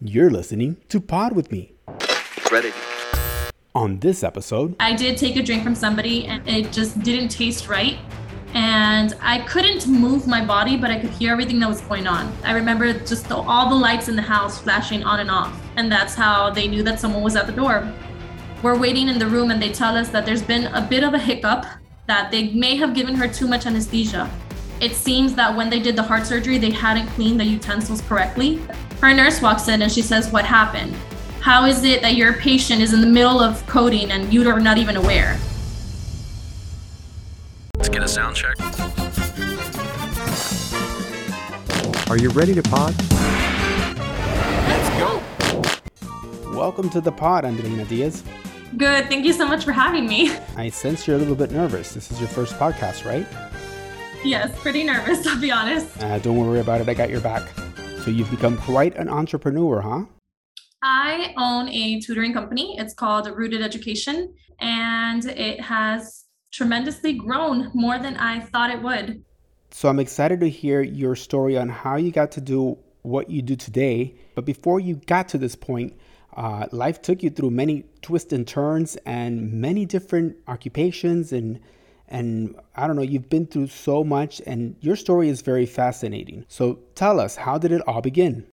You're 0.00 0.30
listening 0.30 0.76
to 0.90 1.00
Pod 1.00 1.34
with 1.34 1.50
Me. 1.50 1.72
Ready. 2.52 2.70
On 3.74 3.98
this 3.98 4.22
episode, 4.22 4.76
I 4.78 4.94
did 4.94 5.18
take 5.18 5.34
a 5.34 5.42
drink 5.42 5.64
from 5.64 5.74
somebody 5.74 6.26
and 6.26 6.48
it 6.48 6.70
just 6.70 7.02
didn't 7.02 7.30
taste 7.30 7.66
right. 7.66 7.98
And 8.54 9.16
I 9.20 9.40
couldn't 9.40 9.88
move 9.88 10.28
my 10.28 10.44
body, 10.44 10.76
but 10.76 10.92
I 10.92 11.00
could 11.00 11.10
hear 11.10 11.32
everything 11.32 11.58
that 11.58 11.68
was 11.68 11.80
going 11.80 12.06
on. 12.06 12.32
I 12.44 12.52
remember 12.52 12.92
just 12.92 13.28
the, 13.28 13.38
all 13.38 13.68
the 13.68 13.74
lights 13.74 14.06
in 14.06 14.14
the 14.14 14.22
house 14.22 14.60
flashing 14.60 15.02
on 15.02 15.18
and 15.18 15.32
off. 15.32 15.60
And 15.74 15.90
that's 15.90 16.14
how 16.14 16.48
they 16.50 16.68
knew 16.68 16.84
that 16.84 17.00
someone 17.00 17.24
was 17.24 17.34
at 17.34 17.48
the 17.48 17.52
door. 17.52 17.92
We're 18.62 18.78
waiting 18.78 19.08
in 19.08 19.18
the 19.18 19.26
room 19.26 19.50
and 19.50 19.60
they 19.60 19.72
tell 19.72 19.96
us 19.96 20.10
that 20.10 20.24
there's 20.24 20.42
been 20.42 20.66
a 20.74 20.80
bit 20.80 21.02
of 21.02 21.14
a 21.14 21.18
hiccup, 21.18 21.66
that 22.06 22.30
they 22.30 22.50
may 22.50 22.76
have 22.76 22.94
given 22.94 23.16
her 23.16 23.26
too 23.26 23.48
much 23.48 23.66
anesthesia. 23.66 24.30
It 24.80 24.94
seems 24.94 25.34
that 25.34 25.56
when 25.56 25.68
they 25.68 25.80
did 25.80 25.96
the 25.96 26.04
heart 26.04 26.24
surgery, 26.24 26.56
they 26.56 26.70
hadn't 26.70 27.08
cleaned 27.08 27.40
the 27.40 27.44
utensils 27.44 28.00
correctly. 28.02 28.60
Her 29.00 29.14
nurse 29.14 29.40
walks 29.40 29.68
in 29.68 29.80
and 29.82 29.92
she 29.92 30.02
says, 30.02 30.32
What 30.32 30.44
happened? 30.44 30.92
How 31.40 31.66
is 31.66 31.84
it 31.84 32.02
that 32.02 32.16
your 32.16 32.32
patient 32.32 32.82
is 32.82 32.92
in 32.92 33.00
the 33.00 33.06
middle 33.06 33.40
of 33.40 33.64
coding 33.66 34.10
and 34.10 34.32
you 34.34 34.48
are 34.48 34.58
not 34.58 34.76
even 34.76 34.96
aware? 34.96 35.38
Let's 37.76 37.88
get 37.88 38.02
a 38.02 38.08
sound 38.08 38.34
check. 38.34 38.56
Are 42.10 42.16
you 42.18 42.30
ready 42.30 42.54
to 42.54 42.62
pod? 42.62 42.92
Let's 44.66 44.88
go. 44.98 45.22
welcome 46.56 46.90
to 46.90 47.00
the 47.00 47.12
pod, 47.12 47.44
Angelina 47.44 47.84
Diaz. 47.84 48.24
Good. 48.76 49.08
Thank 49.08 49.24
you 49.24 49.32
so 49.32 49.46
much 49.46 49.64
for 49.64 49.70
having 49.70 50.08
me. 50.08 50.36
I 50.56 50.70
sense 50.70 51.06
you're 51.06 51.16
a 51.16 51.20
little 51.20 51.36
bit 51.36 51.52
nervous. 51.52 51.94
This 51.94 52.10
is 52.10 52.18
your 52.18 52.28
first 52.28 52.54
podcast, 52.54 53.04
right? 53.04 53.26
Yes, 54.24 54.50
pretty 54.60 54.82
nervous, 54.82 55.24
I'll 55.28 55.40
be 55.40 55.52
honest. 55.52 56.02
Uh, 56.02 56.18
don't 56.18 56.36
worry 56.36 56.58
about 56.58 56.80
it, 56.80 56.88
I 56.88 56.94
got 56.94 57.10
your 57.10 57.20
back. 57.20 57.48
So 58.04 58.10
you've 58.10 58.30
become 58.30 58.56
quite 58.58 58.96
an 58.96 59.08
entrepreneur, 59.08 59.80
huh? 59.80 60.04
I 60.82 61.34
own 61.36 61.68
a 61.68 62.00
tutoring 62.00 62.32
company. 62.32 62.76
It's 62.78 62.94
called 62.94 63.26
Rooted 63.26 63.60
Education, 63.60 64.34
and 64.60 65.24
it 65.24 65.60
has 65.60 66.24
tremendously 66.52 67.14
grown 67.14 67.70
more 67.74 67.98
than 67.98 68.16
I 68.16 68.40
thought 68.40 68.70
it 68.70 68.82
would. 68.82 69.22
So 69.70 69.88
I'm 69.88 69.98
excited 69.98 70.40
to 70.40 70.48
hear 70.48 70.80
your 70.80 71.16
story 71.16 71.58
on 71.58 71.68
how 71.68 71.96
you 71.96 72.10
got 72.10 72.30
to 72.32 72.40
do 72.40 72.78
what 73.02 73.30
you 73.30 73.42
do 73.42 73.56
today. 73.56 74.14
But 74.34 74.44
before 74.44 74.80
you 74.80 74.96
got 75.06 75.28
to 75.30 75.38
this 75.38 75.54
point, 75.54 75.98
uh, 76.36 76.66
life 76.70 77.02
took 77.02 77.22
you 77.22 77.30
through 77.30 77.50
many 77.50 77.84
twists 78.00 78.32
and 78.32 78.46
turns 78.46 78.96
and 79.04 79.52
many 79.52 79.84
different 79.84 80.36
occupations 80.46 81.32
and 81.32 81.60
and 82.08 82.56
I 82.74 82.86
don't 82.86 82.96
know, 82.96 83.02
you've 83.02 83.28
been 83.28 83.46
through 83.46 83.68
so 83.68 84.02
much 84.02 84.40
and 84.46 84.76
your 84.80 84.96
story 84.96 85.28
is 85.28 85.42
very 85.42 85.66
fascinating. 85.66 86.44
So 86.48 86.80
tell 86.94 87.20
us, 87.20 87.36
how 87.36 87.58
did 87.58 87.72
it 87.72 87.82
all 87.86 88.00
begin? 88.00 88.46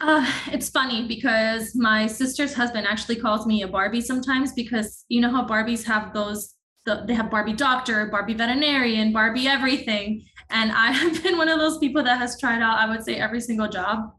Uh, 0.00 0.30
it's 0.52 0.68
funny 0.68 1.06
because 1.08 1.74
my 1.74 2.06
sister's 2.06 2.54
husband 2.54 2.86
actually 2.86 3.16
calls 3.16 3.46
me 3.46 3.62
a 3.62 3.68
Barbie 3.68 4.00
sometimes 4.00 4.52
because 4.52 5.04
you 5.08 5.20
know 5.20 5.30
how 5.30 5.46
Barbies 5.46 5.84
have 5.84 6.12
those, 6.12 6.54
the, 6.84 7.04
they 7.06 7.14
have 7.14 7.30
Barbie 7.30 7.54
doctor, 7.54 8.06
Barbie 8.06 8.34
veterinarian, 8.34 9.12
Barbie 9.12 9.48
everything. 9.48 10.24
And 10.50 10.72
I 10.72 10.92
have 10.92 11.22
been 11.22 11.36
one 11.36 11.48
of 11.48 11.58
those 11.58 11.78
people 11.78 12.02
that 12.04 12.18
has 12.18 12.38
tried 12.38 12.62
out, 12.62 12.78
I 12.78 12.88
would 12.88 13.04
say, 13.04 13.16
every 13.16 13.40
single 13.40 13.68
job. 13.68 14.12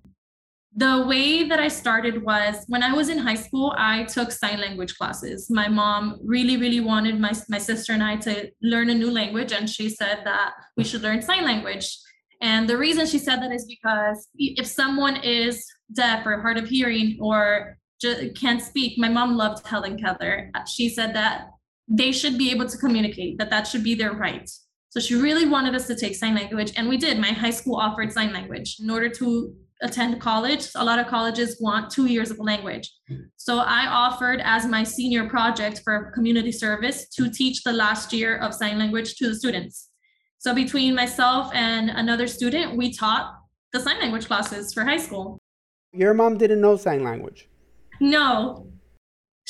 The 0.76 1.06
way 1.08 1.48
that 1.48 1.60
I 1.60 1.68
started 1.68 2.24
was 2.24 2.64
when 2.68 2.84
I 2.84 2.94
was 2.94 3.10
in 3.10 3.18
high 3.18 3.36
school, 3.36 3.74
I 3.78 4.04
took 4.04 4.32
sign 4.32 4.62
language 4.62 4.96
classes. 4.98 5.50
My 5.50 5.68
mom 5.68 6.20
really, 6.24 6.58
really 6.58 6.80
wanted 6.80 7.20
my, 7.20 7.34
my 7.50 7.58
sister 7.58 7.94
and 7.94 8.04
I 8.04 8.18
to 8.18 8.52
learn 8.62 8.90
a 8.90 8.96
new 8.96 9.12
language, 9.12 9.52
and 9.52 9.70
she 9.70 9.90
said 9.90 10.22
that 10.26 10.54
we 10.78 10.84
should 10.84 11.02
learn 11.02 11.22
sign 11.22 11.44
language. 11.44 11.98
And 12.42 12.70
the 12.70 12.78
reason 12.78 13.06
she 13.08 13.20
said 13.20 13.42
that 13.42 13.52
is 13.52 13.66
because 13.66 14.28
if 14.36 14.68
someone 14.68 15.18
is 15.18 15.66
deaf 15.94 16.26
or 16.26 16.40
hard 16.40 16.58
of 16.58 16.70
hearing 16.70 17.18
or 17.20 17.78
just 18.00 18.36
can't 18.36 18.62
speak, 18.62 18.98
my 18.98 19.10
mom 19.10 19.36
loved 19.36 19.66
Helen 19.68 19.98
Keller. 19.98 20.50
She 20.68 20.88
said 20.88 21.14
that 21.16 21.50
they 21.88 22.12
should 22.12 22.38
be 22.38 22.52
able 22.52 22.68
to 22.68 22.78
communicate, 22.78 23.38
that 23.40 23.50
that 23.50 23.68
should 23.68 23.84
be 23.84 23.96
their 23.96 24.14
right. 24.14 24.50
So 24.90 25.00
she 25.00 25.16
really 25.16 25.46
wanted 25.46 25.76
us 25.76 25.88
to 25.88 25.96
take 25.96 26.16
sign 26.16 26.36
language, 26.36 26.72
and 26.78 26.88
we 26.88 26.98
did. 26.98 27.20
My 27.20 27.32
high 27.32 27.50
school 27.50 27.76
offered 27.76 28.14
sign 28.14 28.32
language 28.32 28.78
in 28.80 28.90
order 28.90 29.10
to 29.10 29.54
attend 29.82 30.20
college. 30.20 30.68
A 30.76 30.84
lot 30.84 31.00
of 31.00 31.08
colleges 31.08 31.58
want 31.60 31.90
two 31.90 32.06
years 32.06 32.32
of 32.32 32.40
language. 32.40 32.92
So 33.38 33.60
I 33.60 33.88
offered 33.88 34.42
as 34.44 34.66
my 34.66 34.84
senior 34.84 35.28
project 35.30 35.82
for 35.84 36.12
community 36.14 36.52
service 36.52 37.08
to 37.10 37.30
teach 37.30 37.64
the 37.64 37.74
last 37.74 38.12
year 38.14 38.38
of 38.38 38.54
sign 38.54 38.78
language 38.78 39.16
to 39.16 39.30
the 39.30 39.36
students. 39.36 39.90
So 40.38 40.54
between 40.54 40.96
myself 40.96 41.52
and 41.54 41.90
another 41.90 42.28
student, 42.28 42.78
we 42.78 42.94
taught 42.94 43.36
the 43.74 43.80
sign 43.80 44.00
language 44.00 44.28
classes 44.28 44.74
for 44.74 44.84
high 44.84 44.98
school. 44.98 45.40
Your 45.92 46.14
mom 46.14 46.38
didn't 46.38 46.62
know 46.62 46.78
sign 46.78 47.04
language. 47.04 47.50
No, 48.00 48.72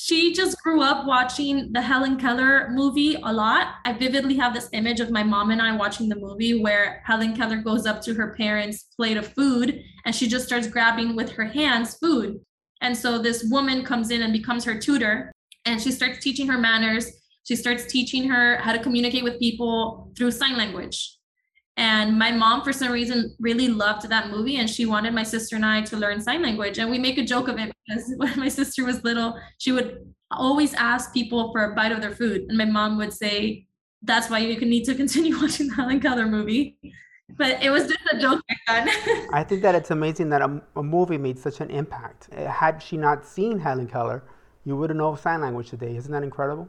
she 0.02 0.34
just 0.34 0.58
grew 0.64 0.82
up 0.82 1.06
watching 1.06 1.74
the 1.74 1.82
Helen 1.82 2.18
Keller 2.18 2.70
movie 2.72 3.16
a 3.22 3.34
lot. 3.34 3.76
I 3.84 3.92
vividly 3.92 4.38
have 4.38 4.54
this 4.54 4.70
image 4.72 5.02
of 5.02 5.12
my 5.12 5.24
mom 5.24 5.52
and 5.52 5.62
I 5.62 5.76
watching 5.76 6.08
the 6.08 6.16
movie 6.16 6.62
where 6.62 7.04
Helen 7.06 7.36
Keller 7.36 7.58
goes 7.58 7.86
up 7.86 8.02
to 8.04 8.14
her 8.14 8.34
parents' 8.36 8.84
plate 8.96 9.18
of 9.18 9.28
food 9.34 9.84
and 10.06 10.16
she 10.16 10.28
just 10.28 10.46
starts 10.46 10.68
grabbing 10.68 11.18
with 11.18 11.32
her 11.32 11.44
hands 11.44 11.98
food. 11.98 12.40
And 12.82 12.98
so 12.98 13.20
this 13.20 13.44
woman 13.52 13.84
comes 13.84 14.10
in 14.10 14.22
and 14.22 14.32
becomes 14.32 14.64
her 14.64 14.80
tutor 14.80 15.34
and 15.66 15.82
she 15.82 15.92
starts 15.92 16.24
teaching 16.24 16.48
her 16.48 16.58
manners. 16.58 17.12
She 17.44 17.58
starts 17.58 17.86
teaching 17.86 18.30
her 18.30 18.56
how 18.58 18.72
to 18.72 18.80
communicate 18.80 19.26
with 19.26 19.38
people 19.38 20.14
through 20.18 20.31
sign 20.31 20.56
language. 20.56 21.19
And 21.80 22.20
my 22.20 22.30
mom, 22.30 22.62
for 22.62 22.74
some 22.74 22.92
reason, 22.92 23.34
really 23.40 23.70
loved 23.70 24.10
that 24.10 24.30
movie, 24.30 24.58
and 24.58 24.70
she 24.70 24.86
wanted 24.86 25.14
my 25.14 25.24
sister 25.24 25.56
and 25.56 25.66
I 25.66 25.82
to 25.84 25.96
learn 25.96 26.20
sign 26.20 26.42
language. 26.42 26.78
And 26.78 26.92
we 26.92 27.00
make 27.00 27.18
a 27.18 27.24
joke 27.24 27.48
of 27.48 27.58
it 27.58 27.72
because 27.88 28.14
when 28.18 28.38
my 28.38 28.50
sister 28.50 28.84
was 28.84 29.02
little, 29.06 29.40
she 29.60 29.72
would 29.72 30.14
always 30.30 30.74
ask 30.74 31.14
people 31.14 31.54
for 31.54 31.64
a 31.64 31.76
bite 31.76 31.94
of 31.94 32.02
their 32.02 32.12
food, 32.12 32.42
and 32.50 32.58
my 32.58 32.66
mom 32.66 32.98
would 32.98 33.14
say, 33.14 33.66
"That's 34.02 34.30
why 34.30 34.40
you 34.40 34.60
need 34.60 34.84
to 34.86 34.96
continue 35.04 35.40
watching 35.40 35.70
the 35.70 35.76
Helen 35.76 36.02
Keller 36.02 36.28
movie." 36.28 36.78
But 37.38 37.64
it 37.64 37.70
was 37.70 37.84
just 37.88 38.02
a 38.12 38.20
joke. 38.20 38.42
I 38.68 39.46
think 39.48 39.62
that 39.62 39.74
it's 39.74 39.92
amazing 39.92 40.30
that 40.32 40.42
a, 40.42 40.62
a 40.76 40.84
movie 40.84 41.18
made 41.18 41.40
such 41.40 41.62
an 41.62 41.70
impact. 41.70 42.28
Eh, 42.34 42.46
had 42.46 42.84
she 42.84 42.98
not 42.98 43.26
seen 43.26 43.58
Helen 43.58 43.88
Keller, 43.88 44.22
you 44.66 44.76
wouldn't 44.76 44.98
know 44.98 45.16
sign 45.16 45.40
language 45.40 45.70
today. 45.70 45.96
Isn't 45.96 46.12
that 46.12 46.24
incredible? 46.24 46.68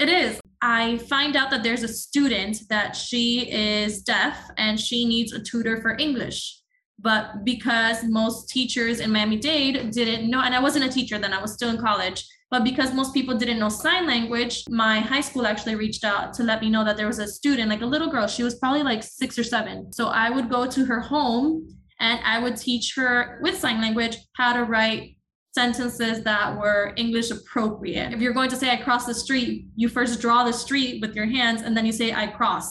It 0.00 0.08
is. 0.08 0.40
I 0.68 0.98
find 0.98 1.36
out 1.36 1.50
that 1.50 1.62
there's 1.62 1.84
a 1.84 1.88
student 1.88 2.62
that 2.70 2.96
she 2.96 3.48
is 3.52 4.02
deaf 4.02 4.50
and 4.58 4.80
she 4.80 5.04
needs 5.04 5.32
a 5.32 5.38
tutor 5.40 5.80
for 5.80 5.96
English. 5.96 6.60
But 6.98 7.44
because 7.44 8.02
most 8.02 8.48
teachers 8.48 8.98
in 8.98 9.12
Miami 9.12 9.36
Dade 9.36 9.92
didn't 9.92 10.28
know, 10.28 10.40
and 10.40 10.56
I 10.56 10.60
wasn't 10.60 10.86
a 10.86 10.88
teacher 10.88 11.18
then, 11.18 11.32
I 11.32 11.40
was 11.40 11.52
still 11.52 11.70
in 11.70 11.78
college, 11.78 12.26
but 12.50 12.64
because 12.64 12.92
most 12.92 13.14
people 13.14 13.38
didn't 13.38 13.60
know 13.60 13.68
sign 13.68 14.08
language, 14.08 14.64
my 14.68 14.98
high 14.98 15.20
school 15.20 15.46
actually 15.46 15.76
reached 15.76 16.02
out 16.02 16.34
to 16.34 16.42
let 16.42 16.60
me 16.60 16.68
know 16.68 16.84
that 16.84 16.96
there 16.96 17.06
was 17.06 17.20
a 17.20 17.28
student, 17.28 17.70
like 17.70 17.82
a 17.82 17.86
little 17.86 18.10
girl. 18.10 18.26
She 18.26 18.42
was 18.42 18.56
probably 18.56 18.82
like 18.82 19.04
six 19.04 19.38
or 19.38 19.44
seven. 19.44 19.92
So 19.92 20.08
I 20.08 20.30
would 20.30 20.50
go 20.50 20.66
to 20.66 20.84
her 20.84 20.98
home 20.98 21.68
and 22.00 22.18
I 22.24 22.40
would 22.40 22.56
teach 22.56 22.94
her 22.96 23.38
with 23.40 23.56
sign 23.56 23.80
language 23.80 24.16
how 24.34 24.52
to 24.52 24.64
write 24.64 25.15
sentences 25.56 26.22
that 26.22 26.46
were 26.60 26.92
English 26.96 27.30
appropriate. 27.30 28.12
If 28.12 28.20
you're 28.20 28.34
going 28.40 28.50
to 28.50 28.58
say, 28.62 28.68
I 28.70 28.76
cross 28.76 29.06
the 29.06 29.14
street, 29.14 29.66
you 29.74 29.88
first 29.88 30.20
draw 30.20 30.44
the 30.44 30.52
street 30.52 31.00
with 31.00 31.16
your 31.16 31.24
hands 31.24 31.62
and 31.62 31.74
then 31.74 31.86
you 31.86 31.92
say, 31.92 32.12
I 32.12 32.26
cross. 32.26 32.66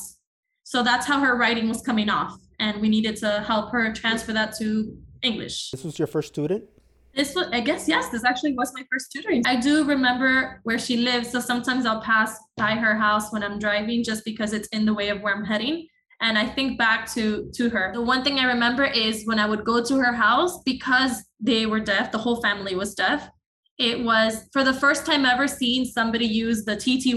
So 0.63 0.84
that's 0.84 1.06
how 1.07 1.19
her 1.19 1.35
writing 1.35 1.68
was 1.68 1.81
coming 1.81 2.09
off. 2.09 2.38
And 2.59 2.79
we 2.79 2.88
needed 2.88 3.16
to 3.24 3.29
help 3.51 3.72
her 3.72 3.91
transfer 3.91 4.34
that 4.34 4.56
to 4.59 4.68
English. 5.24 5.72
This 5.72 5.84
was 5.84 5.97
your 5.97 6.07
first 6.16 6.28
student? 6.28 6.63
This 7.16 7.34
was, 7.34 7.47
I 7.51 7.62
guess, 7.62 7.88
yes, 7.88 8.09
this 8.09 8.24
actually 8.24 8.53
was 8.53 8.72
my 8.75 8.84
first 8.91 9.12
tutoring. 9.12 9.41
I 9.47 9.56
do 9.56 9.84
remember 9.85 10.59
where 10.63 10.78
she 10.78 10.97
lives. 10.97 11.31
So 11.31 11.40
sometimes 11.40 11.88
I'll 11.88 12.01
pass 12.01 12.38
by 12.56 12.74
her 12.75 12.95
house 12.95 13.34
when 13.34 13.41
I'm 13.41 13.57
driving 13.57 14.03
just 14.03 14.24
because 14.25 14.53
it's 14.53 14.68
in 14.68 14.85
the 14.85 14.94
way 14.94 15.09
of 15.09 15.22
where 15.22 15.34
I'm 15.34 15.45
heading 15.45 15.88
and 16.22 16.38
i 16.38 16.45
think 16.45 16.78
back 16.78 17.12
to 17.12 17.50
to 17.53 17.69
her 17.69 17.91
the 17.94 18.01
one 18.01 18.24
thing 18.24 18.40
i 18.40 18.45
remember 18.45 18.85
is 18.85 19.25
when 19.25 19.40
i 19.40 19.45
would 19.45 19.63
go 19.66 19.84
to 19.84 19.95
her 19.97 20.13
house 20.13 20.62
because 20.63 21.24
they 21.45 21.66
were 21.66 21.79
deaf 21.79 22.11
the 22.11 22.17
whole 22.17 22.41
family 22.41 22.75
was 22.75 22.95
deaf. 22.95 23.30
It 23.77 24.03
was 24.03 24.50
for 24.53 24.63
the 24.63 24.74
first 24.74 25.06
time 25.06 25.25
ever 25.25 25.47
seeing 25.47 25.86
somebody 25.86 26.25
use 26.25 26.65
the 26.65 26.75
tty 26.75 27.13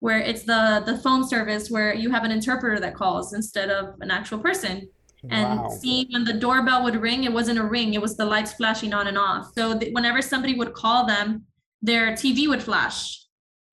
where 0.00 0.18
it's 0.18 0.42
the 0.42 0.82
the 0.84 0.98
phone 0.98 1.26
service 1.26 1.70
where 1.70 1.94
you 1.94 2.10
have 2.10 2.24
an 2.24 2.30
interpreter 2.32 2.80
that 2.80 2.94
calls 2.94 3.32
instead 3.32 3.70
of 3.70 3.94
an 4.00 4.10
actual 4.10 4.38
person. 4.38 4.88
And 5.30 5.60
Wow. 5.60 5.68
seeing 5.82 6.06
when 6.12 6.24
the 6.24 6.34
doorbell 6.44 6.84
would 6.84 6.96
ring 7.08 7.24
it 7.24 7.32
wasn't 7.32 7.58
a 7.58 7.64
ring 7.64 7.94
it 7.94 8.02
was 8.02 8.16
the 8.16 8.24
lights 8.24 8.52
flashing 8.52 8.92
on 8.92 9.06
and 9.06 9.18
off. 9.18 9.52
So 9.56 9.78
th- 9.78 9.92
whenever 9.92 10.20
somebody 10.22 10.54
would 10.54 10.72
call 10.74 11.06
them 11.06 11.44
their 11.82 12.12
tv 12.12 12.48
would 12.48 12.62
flash. 12.62 12.98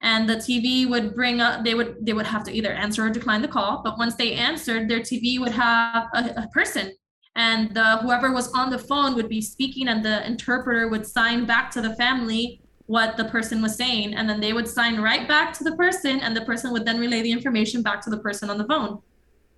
And 0.01 0.27
the 0.29 0.35
tv 0.35 0.87
would 0.89 1.15
bring 1.15 1.41
up 1.41 1.63
they 1.63 1.75
would 1.75 1.91
they 2.05 2.13
would 2.13 2.25
have 2.25 2.43
to 2.45 2.51
either 2.51 2.71
answer 2.71 3.05
or 3.05 3.09
decline 3.09 3.41
the 3.41 3.47
call. 3.57 3.81
But 3.83 3.97
once 3.97 4.15
they 4.15 4.33
answered 4.33 4.89
their 4.89 4.99
tv 4.99 5.39
would 5.39 5.51
have 5.51 6.07
a, 6.13 6.21
a 6.43 6.47
person 6.53 6.91
and 7.35 7.74
the 7.74 7.97
whoever 7.97 8.31
was 8.31 8.51
on 8.53 8.69
the 8.69 8.77
phone 8.77 9.15
would 9.15 9.30
be 9.30 9.41
speaking 9.41 9.88
and 9.88 10.06
the 10.06 10.25
interpreter 10.25 10.88
would 10.88 11.06
sign 11.06 11.45
back 11.45 11.71
to 11.71 11.81
the 11.81 11.95
family 11.95 12.62
what 12.85 13.18
the 13.18 13.25
person 13.25 13.62
was 13.62 13.75
saying. 13.75 14.13
And 14.13 14.30
then 14.30 14.39
they 14.39 14.53
would 14.53 14.68
sign 14.68 15.00
right 15.01 15.27
back 15.27 15.53
to 15.53 15.63
the 15.63 15.75
person 15.75 16.19
and 16.19 16.35
the 16.35 16.41
person 16.41 16.71
would 16.74 16.85
then 16.85 17.00
relay 17.00 17.21
the 17.21 17.31
information 17.31 17.81
back 17.81 18.01
to 18.01 18.09
the 18.09 18.19
person 18.19 18.50
on 18.50 18.57
the 18.57 18.65
phone. 18.65 19.01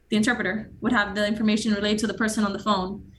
The 0.10 0.18
interpreter 0.18 0.72
would 0.82 0.94
have 0.94 1.16
the 1.16 1.28
information 1.28 1.74
relayed 1.74 1.98
to 2.00 2.08
the 2.08 2.14
person 2.14 2.46
on 2.46 2.54
the 2.54 2.60
phone. 2.60 3.12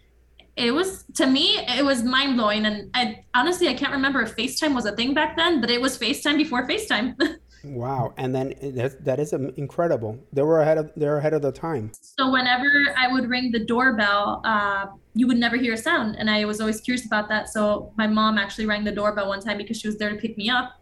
It 0.57 0.71
was 0.71 1.05
to 1.17 1.27
me 1.27 1.59
it 1.59 1.85
was 1.85 2.03
mind 2.03 2.39
blowing 2.39 2.65
and 2.65 2.89
I 2.95 3.25
honestly 3.35 3.69
I 3.69 3.75
can't 3.75 3.93
remember 3.93 4.23
if 4.23 4.35
FaceTime 4.37 4.75
was 4.75 4.87
a 4.87 4.93
thing 4.93 5.13
back 5.13 5.37
then, 5.37 5.61
but 5.61 5.69
it 5.69 5.81
was 5.81 5.99
FaceTime 5.99 6.39
before 6.39 6.67
FaceTime. 6.67 7.15
wow, 7.65 8.15
and 8.17 8.35
then 8.35 8.55
that, 8.63 9.05
that 9.05 9.21
is 9.21 9.33
incredible. 9.33 10.19
They 10.33 10.43
were 10.43 10.61
ahead 10.61 10.79
of 10.79 10.93
they're 10.97 11.19
ahead 11.19 11.35
of 11.35 11.43
the 11.43 11.53
time. 11.53 11.93
So 12.01 12.31
whenever 12.31 12.67
I 12.97 13.13
would 13.13 13.29
ring 13.29 13.53
the 13.53 13.65
doorbell, 13.65 14.41
uh, 14.45 14.87
you 15.15 15.27
would 15.27 15.39
never 15.39 15.57
hear 15.57 15.75
a 15.75 15.77
sound, 15.77 16.17
and 16.19 16.31
I 16.31 16.45
was 16.45 16.61
always 16.61 16.81
curious 16.81 17.07
about 17.07 17.29
that. 17.29 17.49
So 17.49 17.93
my 17.97 18.07
mom 18.07 18.39
actually 18.39 18.67
rang 18.67 18.85
the 18.85 18.93
doorbell 18.93 19.29
one 19.29 19.41
time 19.41 19.59
because 19.59 19.79
she 19.81 19.89
was 19.89 19.99
there 19.99 20.11
to 20.11 20.17
pick 20.17 20.37
me 20.37 20.49
up, 20.51 20.81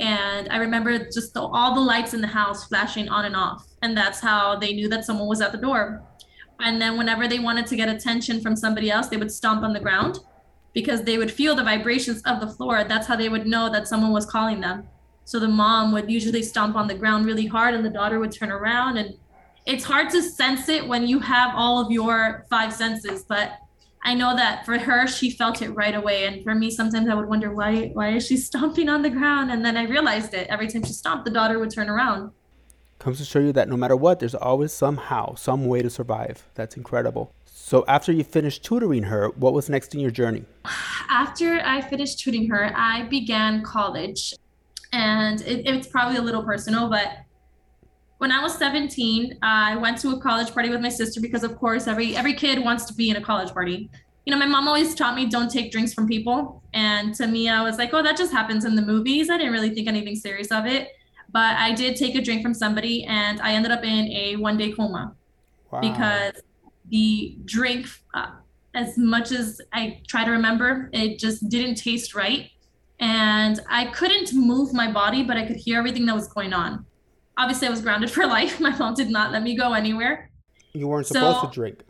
and 0.00 0.48
I 0.50 0.56
remember 0.56 0.98
just 0.98 1.34
the, 1.34 1.42
all 1.42 1.74
the 1.74 1.80
lights 1.80 2.14
in 2.14 2.20
the 2.20 2.26
house 2.26 2.66
flashing 2.66 3.08
on 3.08 3.24
and 3.24 3.36
off, 3.36 3.66
and 3.82 3.96
that's 3.96 4.20
how 4.20 4.56
they 4.58 4.72
knew 4.72 4.88
that 4.88 5.04
someone 5.04 5.28
was 5.28 5.40
at 5.40 5.52
the 5.52 5.58
door. 5.58 6.02
And 6.58 6.80
then 6.80 6.96
whenever 6.96 7.28
they 7.28 7.38
wanted 7.38 7.66
to 7.66 7.76
get 7.76 7.90
attention 7.90 8.40
from 8.40 8.56
somebody 8.56 8.90
else 8.90 9.08
they 9.08 9.18
would 9.18 9.30
stomp 9.30 9.62
on 9.62 9.74
the 9.74 9.80
ground 9.80 10.20
because 10.72 11.02
they 11.02 11.18
would 11.18 11.30
feel 11.30 11.54
the 11.54 11.62
vibrations 11.62 12.22
of 12.22 12.40
the 12.40 12.46
floor. 12.46 12.82
That's 12.84 13.06
how 13.06 13.14
they 13.16 13.28
would 13.28 13.46
know 13.46 13.70
that 13.70 13.86
someone 13.88 14.12
was 14.12 14.24
calling 14.24 14.60
them 14.60 14.88
so 15.26 15.38
the 15.38 15.48
mom 15.48 15.92
would 15.92 16.10
usually 16.10 16.42
stomp 16.42 16.74
on 16.74 16.86
the 16.86 16.94
ground 16.94 17.26
really 17.26 17.46
hard 17.46 17.74
and 17.74 17.84
the 17.84 17.90
daughter 17.90 18.18
would 18.18 18.32
turn 18.32 18.50
around 18.50 18.96
and 18.96 19.14
it's 19.66 19.84
hard 19.84 20.08
to 20.08 20.22
sense 20.22 20.68
it 20.70 20.86
when 20.86 21.06
you 21.06 21.18
have 21.18 21.52
all 21.54 21.78
of 21.84 21.90
your 21.90 22.46
five 22.48 22.72
senses 22.72 23.24
but 23.28 23.58
i 24.04 24.14
know 24.14 24.34
that 24.34 24.64
for 24.64 24.78
her 24.78 25.06
she 25.06 25.30
felt 25.30 25.60
it 25.60 25.68
right 25.70 25.94
away 25.94 26.24
and 26.24 26.42
for 26.42 26.54
me 26.54 26.70
sometimes 26.70 27.08
i 27.08 27.14
would 27.14 27.28
wonder 27.28 27.52
why 27.52 27.88
why 27.88 28.08
is 28.08 28.26
she 28.26 28.36
stomping 28.48 28.88
on 28.88 29.02
the 29.02 29.10
ground 29.10 29.50
and 29.50 29.62
then 29.62 29.76
i 29.76 29.84
realized 29.84 30.32
it 30.32 30.46
every 30.48 30.68
time 30.68 30.82
she 30.82 30.92
stomped 30.92 31.26
the 31.26 31.30
daughter 31.30 31.58
would 31.58 31.70
turn 31.70 31.90
around 31.90 32.30
comes 32.98 33.18
to 33.18 33.24
show 33.24 33.38
you 33.38 33.52
that 33.52 33.68
no 33.68 33.76
matter 33.76 33.96
what, 33.96 34.20
there's 34.20 34.34
always 34.34 34.72
somehow, 34.72 35.34
some 35.34 35.66
way 35.66 35.82
to 35.82 35.90
survive. 35.90 36.48
That's 36.54 36.76
incredible. 36.76 37.32
So 37.44 37.84
after 37.88 38.12
you 38.12 38.24
finished 38.24 38.64
tutoring 38.64 39.04
her, 39.04 39.28
what 39.30 39.52
was 39.52 39.68
next 39.68 39.94
in 39.94 40.00
your 40.00 40.10
journey? 40.10 40.44
After 41.08 41.60
I 41.60 41.80
finished 41.80 42.18
tutoring 42.18 42.48
her, 42.50 42.72
I 42.76 43.04
began 43.04 43.62
college. 43.62 44.34
And 44.96 45.40
it, 45.42 45.66
it's 45.66 45.88
probably 45.88 46.16
a 46.16 46.22
little 46.22 46.42
personal, 46.42 46.88
but 46.88 47.18
when 48.18 48.32
I 48.32 48.42
was 48.42 48.56
17, 48.56 49.38
I 49.42 49.76
went 49.76 49.98
to 49.98 50.10
a 50.10 50.20
college 50.20 50.52
party 50.54 50.70
with 50.70 50.80
my 50.80 50.88
sister 50.88 51.20
because 51.20 51.44
of 51.44 51.58
course 51.58 51.86
every 51.86 52.16
every 52.16 52.32
kid 52.32 52.64
wants 52.64 52.86
to 52.86 52.94
be 52.94 53.10
in 53.10 53.16
a 53.16 53.20
college 53.20 53.52
party. 53.52 53.90
You 54.24 54.32
know, 54.32 54.38
my 54.38 54.46
mom 54.46 54.66
always 54.66 54.94
taught 54.94 55.14
me 55.14 55.26
don't 55.26 55.50
take 55.50 55.70
drinks 55.70 55.92
from 55.92 56.08
people. 56.08 56.62
And 56.72 57.14
to 57.16 57.26
me, 57.26 57.48
I 57.48 57.62
was 57.62 57.76
like, 57.78 57.92
oh, 57.92 58.02
that 58.02 58.16
just 58.16 58.32
happens 58.32 58.64
in 58.64 58.74
the 58.74 58.82
movies. 58.82 59.28
I 59.28 59.36
didn't 59.36 59.52
really 59.52 59.70
think 59.70 59.86
anything 59.86 60.16
serious 60.16 60.50
of 60.50 60.66
it 60.66 60.88
but 61.32 61.56
I 61.58 61.74
did 61.74 61.96
take 61.96 62.14
a 62.14 62.22
drink 62.22 62.42
from 62.42 62.54
somebody 62.54 63.04
and 63.04 63.40
I 63.40 63.52
ended 63.52 63.72
up 63.72 63.84
in 63.84 64.10
a 64.10 64.36
one 64.36 64.56
day 64.56 64.72
coma 64.72 65.14
wow. 65.70 65.80
because 65.80 66.32
the 66.88 67.36
drink, 67.44 67.86
uh, 68.14 68.30
as 68.74 68.96
much 68.96 69.32
as 69.32 69.60
I 69.72 70.00
try 70.06 70.24
to 70.24 70.30
remember, 70.30 70.88
it 70.92 71.18
just 71.18 71.48
didn't 71.48 71.76
taste 71.76 72.14
right. 72.14 72.50
And 72.98 73.60
I 73.68 73.86
couldn't 73.86 74.32
move 74.32 74.72
my 74.72 74.90
body, 74.90 75.22
but 75.22 75.36
I 75.36 75.46
could 75.46 75.56
hear 75.56 75.78
everything 75.78 76.06
that 76.06 76.14
was 76.14 76.28
going 76.28 76.52
on. 76.52 76.86
Obviously, 77.36 77.68
I 77.68 77.70
was 77.70 77.80
grounded 77.80 78.10
for 78.16 78.26
life. 78.26 78.60
My 78.60 78.76
mom 78.76 78.94
did 78.94 79.10
not 79.10 79.32
let 79.32 79.42
me 79.42 79.56
go 79.56 79.72
anywhere. 79.72 80.30
You 80.72 80.88
weren't 80.88 81.06
supposed 81.06 81.40
so, 81.40 81.46
to 81.46 81.52
drink. 81.52 81.80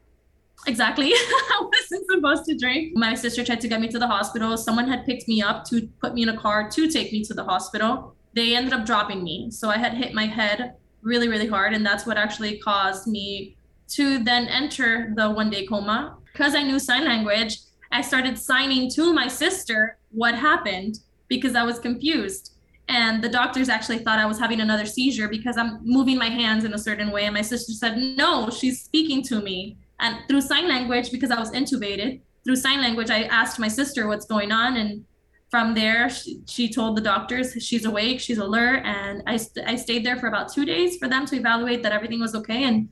Exactly. 0.66 1.12
I 1.14 1.62
wasn't 1.62 2.06
supposed 2.10 2.44
to 2.46 2.56
drink. 2.56 2.96
My 2.96 3.14
sister 3.14 3.44
tried 3.44 3.60
to 3.60 3.68
get 3.68 3.80
me 3.80 3.88
to 3.88 3.98
the 3.98 4.06
hospital. 4.06 4.56
Someone 4.56 4.88
had 4.88 5.04
picked 5.04 5.28
me 5.28 5.42
up 5.42 5.64
to 5.66 5.88
put 6.00 6.14
me 6.14 6.22
in 6.22 6.30
a 6.30 6.36
car 6.36 6.68
to 6.70 6.90
take 6.90 7.12
me 7.12 7.22
to 7.24 7.34
the 7.34 7.44
hospital 7.44 8.16
they 8.36 8.54
ended 8.54 8.74
up 8.74 8.84
dropping 8.84 9.24
me. 9.24 9.50
So 9.50 9.70
I 9.70 9.78
had 9.78 9.94
hit 9.94 10.12
my 10.12 10.26
head 10.26 10.74
really, 11.02 11.26
really 11.26 11.46
hard. 11.46 11.72
And 11.72 11.84
that's 11.84 12.06
what 12.06 12.18
actually 12.18 12.58
caused 12.58 13.08
me 13.08 13.56
to 13.88 14.22
then 14.22 14.46
enter 14.46 15.12
the 15.16 15.30
one 15.30 15.48
day 15.48 15.66
coma. 15.66 16.18
Because 16.32 16.54
I 16.54 16.62
knew 16.62 16.78
sign 16.78 17.06
language, 17.06 17.58
I 17.90 18.02
started 18.02 18.38
signing 18.38 18.90
to 18.90 19.12
my 19.14 19.26
sister 19.26 19.96
what 20.16 20.34
happened 20.34 20.98
because 21.28 21.54
I 21.54 21.62
was 21.62 21.78
confused. 21.78 22.54
And 22.88 23.22
the 23.22 23.28
doctors 23.28 23.68
actually 23.68 23.98
thought 23.98 24.18
I 24.18 24.26
was 24.26 24.38
having 24.38 24.60
another 24.60 24.86
seizure 24.86 25.28
because 25.28 25.56
I'm 25.56 25.80
moving 25.82 26.18
my 26.18 26.28
hands 26.28 26.64
in 26.64 26.72
a 26.72 26.78
certain 26.78 27.10
way. 27.10 27.24
And 27.24 27.34
my 27.34 27.42
sister 27.42 27.72
said, 27.72 27.96
No, 27.96 28.48
she's 28.50 28.82
speaking 28.82 29.22
to 29.24 29.40
me. 29.40 29.76
And 30.00 30.16
through 30.28 30.40
sign 30.42 30.68
language, 30.68 31.10
because 31.10 31.30
I 31.30 31.38
was 31.38 31.50
intubated, 31.50 32.20
through 32.44 32.56
sign 32.56 32.80
language, 32.80 33.10
I 33.10 33.24
asked 33.24 33.58
my 33.58 33.68
sister 33.68 34.06
what's 34.06 34.26
going 34.26 34.52
on. 34.52 34.76
And 34.76 35.04
from 35.50 35.74
there, 35.74 36.08
she, 36.08 36.40
she, 36.46 36.68
told 36.68 36.96
the 36.96 37.00
doctors 37.00 37.52
she's 37.60 37.84
awake, 37.84 38.20
she's 38.20 38.38
alert, 38.38 38.82
and 38.84 39.22
I, 39.26 39.36
st- 39.36 39.66
I 39.66 39.76
stayed 39.76 40.04
there 40.04 40.16
for 40.16 40.26
about 40.26 40.52
two 40.52 40.64
days 40.64 40.96
for 40.98 41.08
them 41.08 41.24
to 41.26 41.36
evaluate 41.36 41.82
that 41.82 41.92
everything 41.92 42.20
was 42.20 42.34
okay. 42.34 42.64
And 42.64 42.88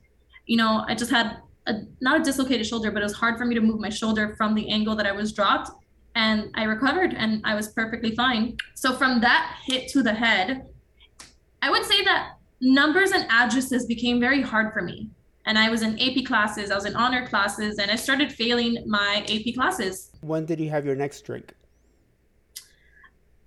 you 0.47 0.57
know, 0.57 0.85
I 0.89 0.95
just 0.95 1.11
had 1.11 1.39
a, 1.67 1.75
not 2.01 2.21
a 2.21 2.25
dislocated 2.25 2.67
shoulder, 2.67 2.91
but 2.91 3.01
it 3.01 3.05
was 3.05 3.15
hard 3.15 3.39
for 3.39 3.45
me 3.45 3.55
to 3.55 3.61
move 3.61 3.81
my 3.81 3.89
shoulder 3.89 4.35
from 4.37 4.55
the 4.55 4.69
angle 4.71 4.95
that 4.97 5.07
I 5.07 5.13
was 5.13 5.33
dropped. 5.33 5.71
And 6.15 6.51
I 6.55 6.65
recovered, 6.65 7.15
and 7.15 7.41
I 7.45 7.55
was 7.55 7.69
perfectly 7.69 8.15
fine. 8.15 8.57
So 8.75 8.95
from 8.95 9.21
that 9.21 9.57
hit 9.65 9.89
to 9.89 10.03
the 10.03 10.15
head, 10.15 10.67
I 11.61 11.71
would 11.71 11.85
say 11.85 12.05
that 12.05 12.37
numbers 12.61 13.11
and 13.11 13.27
addresses 13.31 13.87
became 13.87 14.21
very 14.21 14.41
hard 14.41 14.73
for 14.73 14.83
me. 14.83 15.11
And 15.47 15.59
I 15.59 15.69
was 15.71 15.83
in 15.83 15.99
AP 16.01 16.25
classes, 16.25 16.71
I 16.71 16.75
was 16.75 16.87
in 16.87 16.95
honor 16.97 17.27
classes, 17.27 17.79
and 17.79 17.91
I 17.91 17.97
started 17.97 18.33
failing 18.33 18.83
my 18.87 19.27
AP 19.29 19.55
classes. 19.55 20.11
When 20.23 20.47
did 20.47 20.61
you 20.61 20.71
have 20.71 20.87
your 20.87 20.97
next 20.97 21.23
drink? 21.23 21.55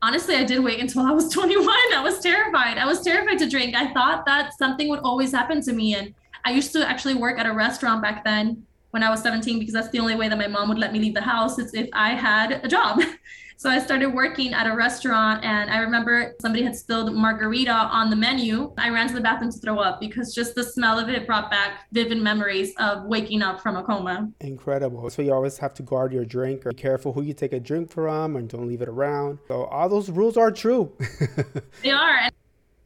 honestly, 0.01 0.35
I 0.35 0.43
did 0.43 0.63
wait 0.63 0.79
until 0.79 1.03
I 1.03 1.11
was 1.11 1.29
21. 1.33 1.67
I 1.95 2.01
was 2.03 2.19
terrified. 2.19 2.77
I 2.77 2.85
was 2.85 3.01
terrified 3.01 3.39
to 3.39 3.49
drink. 3.49 3.75
I 3.75 3.93
thought 3.93 4.25
that 4.25 4.53
something 4.57 4.89
would 4.89 4.99
always 4.99 5.31
happen 5.31 5.61
to 5.61 5.73
me. 5.73 5.95
And 5.95 6.13
I 6.45 6.51
used 6.51 6.71
to 6.73 6.87
actually 6.87 7.15
work 7.15 7.39
at 7.39 7.45
a 7.45 7.53
restaurant 7.53 8.01
back 8.01 8.23
then 8.23 8.63
when 8.97 9.03
I 9.03 9.11
was 9.11 9.21
17 9.21 9.59
because 9.59 9.75
that's 9.75 9.89
the 9.89 9.99
only 9.99 10.15
way 10.15 10.27
that 10.27 10.39
my 10.39 10.47
mom 10.47 10.69
would 10.69 10.79
let 10.79 10.91
me 10.91 10.97
leave 10.97 11.13
the 11.13 11.21
house 11.21 11.59
is 11.59 11.71
if 11.75 11.87
I 11.93 12.15
had 12.15 12.65
a 12.65 12.67
job. 12.67 12.99
So 13.59 13.71
I 13.71 13.79
started 13.79 14.13
working 14.13 14.53
at 14.53 14.67
a 14.67 14.75
restaurant, 14.75 15.43
and 15.43 15.71
I 15.71 15.79
remember 15.79 16.35
somebody 16.39 16.63
had 16.63 16.75
spilled 16.75 17.11
margarita 17.11 17.71
on 17.71 18.11
the 18.11 18.15
menu. 18.15 18.71
I 18.77 18.89
ran 18.91 19.07
to 19.07 19.15
the 19.15 19.21
bathroom 19.21 19.51
to 19.51 19.57
throw 19.57 19.79
up 19.79 19.99
because 19.99 20.31
just 20.31 20.53
the 20.53 20.63
smell 20.63 20.99
of 20.99 21.09
it 21.09 21.25
brought 21.25 21.49
back 21.49 21.87
vivid 21.91 22.21
memories 22.21 22.75
of 22.77 23.05
waking 23.05 23.41
up 23.41 23.59
from 23.59 23.75
a 23.75 23.83
coma. 23.83 24.31
Incredible. 24.41 25.09
So 25.09 25.23
you 25.23 25.33
always 25.33 25.57
have 25.57 25.73
to 25.73 25.81
guard 25.81 26.13
your 26.13 26.23
drink 26.23 26.67
or 26.67 26.69
be 26.69 26.75
careful 26.75 27.13
who 27.13 27.23
you 27.23 27.33
take 27.33 27.51
a 27.51 27.59
drink 27.59 27.89
from 27.89 28.35
and 28.35 28.47
don't 28.47 28.67
leave 28.67 28.83
it 28.83 28.89
around. 28.89 29.39
So 29.47 29.63
all 29.63 29.89
those 29.89 30.11
rules 30.11 30.37
are 30.37 30.51
true. 30.51 30.95
they 31.81 31.89
are. 31.89 32.29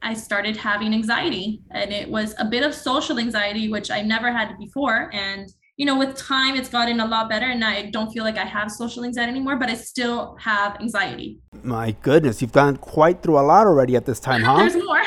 I 0.02 0.14
started 0.14 0.56
having 0.56 0.94
anxiety, 0.94 1.60
and 1.72 1.92
it 1.92 2.10
was 2.10 2.34
a 2.40 2.46
bit 2.46 2.64
of 2.64 2.74
social 2.74 3.20
anxiety, 3.20 3.68
which 3.68 3.92
I 3.92 4.02
never 4.02 4.32
had 4.32 4.58
before. 4.58 5.10
And 5.14 5.54
you 5.82 5.88
know, 5.88 5.98
with 5.98 6.16
time, 6.16 6.56
it's 6.56 6.70
gotten 6.70 7.00
a 7.00 7.08
lot 7.08 7.28
better, 7.28 7.48
and 7.48 7.66
I 7.66 7.90
don't 7.90 8.12
feel 8.12 8.24
like 8.24 8.38
I 8.38 8.46
have 8.46 8.72
social 8.72 9.04
anxiety 9.04 9.32
anymore, 9.32 9.56
but 9.56 9.68
I 9.68 9.74
still 9.74 10.36
have 10.40 10.80
anxiety. 10.80 11.40
My 11.64 11.96
goodness, 12.04 12.40
you've 12.40 12.52
gone 12.52 12.78
quite 12.78 13.24
through 13.24 13.40
a 13.40 13.42
lot 13.42 13.66
already 13.66 13.96
at 13.96 14.06
this 14.06 14.20
time, 14.30 14.44
huh? 14.44 14.58
there's 14.58 14.76
more. 14.76 15.02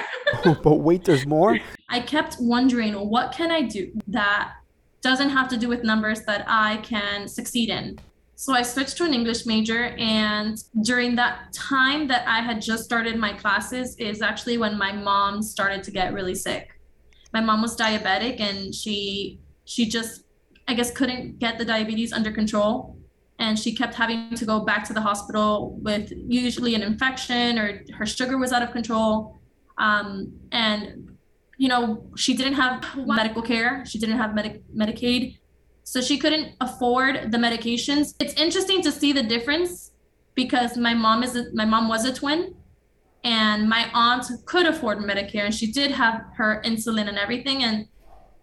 but 0.64 0.78
wait, 0.80 1.04
there's 1.04 1.26
more. 1.26 1.60
I 1.90 2.00
kept 2.00 2.38
wondering, 2.40 2.94
what 2.94 3.30
can 3.30 3.52
I 3.52 3.62
do 3.62 3.92
that 4.08 4.54
doesn't 5.00 5.28
have 5.28 5.46
to 5.50 5.56
do 5.56 5.68
with 5.68 5.84
numbers 5.84 6.22
that 6.22 6.44
I 6.48 6.78
can 6.78 7.28
succeed 7.28 7.68
in? 7.68 7.96
So 8.34 8.52
I 8.52 8.62
switched 8.62 8.96
to 8.96 9.04
an 9.04 9.14
English 9.14 9.46
major, 9.46 9.94
and 9.96 10.58
during 10.82 11.14
that 11.14 11.52
time 11.52 12.08
that 12.08 12.26
I 12.26 12.40
had 12.40 12.60
just 12.60 12.82
started 12.82 13.16
my 13.16 13.32
classes, 13.32 13.94
is 14.00 14.22
actually 14.22 14.58
when 14.58 14.76
my 14.76 14.90
mom 14.90 15.40
started 15.40 15.84
to 15.84 15.92
get 15.92 16.12
really 16.12 16.34
sick. 16.34 16.72
My 17.32 17.40
mom 17.40 17.62
was 17.62 17.76
diabetic, 17.76 18.40
and 18.40 18.74
she 18.74 19.38
she 19.66 19.88
just 19.88 20.23
I 20.66 20.74
guess, 20.74 20.90
couldn't 20.90 21.38
get 21.38 21.58
the 21.58 21.64
diabetes 21.64 22.12
under 22.12 22.32
control. 22.32 22.96
And 23.38 23.58
she 23.58 23.74
kept 23.74 23.94
having 23.94 24.34
to 24.34 24.44
go 24.44 24.60
back 24.60 24.86
to 24.86 24.92
the 24.92 25.00
hospital 25.00 25.76
with 25.82 26.12
usually 26.28 26.74
an 26.74 26.82
infection 26.82 27.58
or 27.58 27.82
her 27.98 28.06
sugar 28.06 28.38
was 28.38 28.52
out 28.52 28.62
of 28.62 28.70
control. 28.70 29.38
Um, 29.76 30.32
and, 30.52 31.16
you 31.58 31.68
know, 31.68 32.06
she 32.16 32.34
didn't 32.34 32.54
have 32.54 32.84
medical 32.96 33.42
care, 33.42 33.84
she 33.84 33.98
didn't 33.98 34.18
have 34.18 34.34
Medi- 34.34 34.62
Medicaid. 34.74 35.38
So 35.82 36.00
she 36.00 36.16
couldn't 36.16 36.54
afford 36.60 37.30
the 37.32 37.38
medications. 37.38 38.14
It's 38.18 38.34
interesting 38.34 38.80
to 38.82 38.92
see 38.92 39.12
the 39.12 39.22
difference 39.22 39.90
because 40.34 40.76
my 40.76 40.94
mom 40.94 41.22
is 41.22 41.36
a, 41.36 41.46
my 41.52 41.64
mom 41.64 41.88
was 41.88 42.04
a 42.04 42.12
twin 42.12 42.54
and 43.22 43.68
my 43.68 43.90
aunt 43.94 44.26
could 44.46 44.66
afford 44.66 44.98
Medicare 44.98 45.44
and 45.44 45.54
she 45.54 45.70
did 45.70 45.90
have 45.90 46.24
her 46.36 46.62
insulin 46.64 47.08
and 47.08 47.18
everything 47.18 47.64
and 47.64 47.86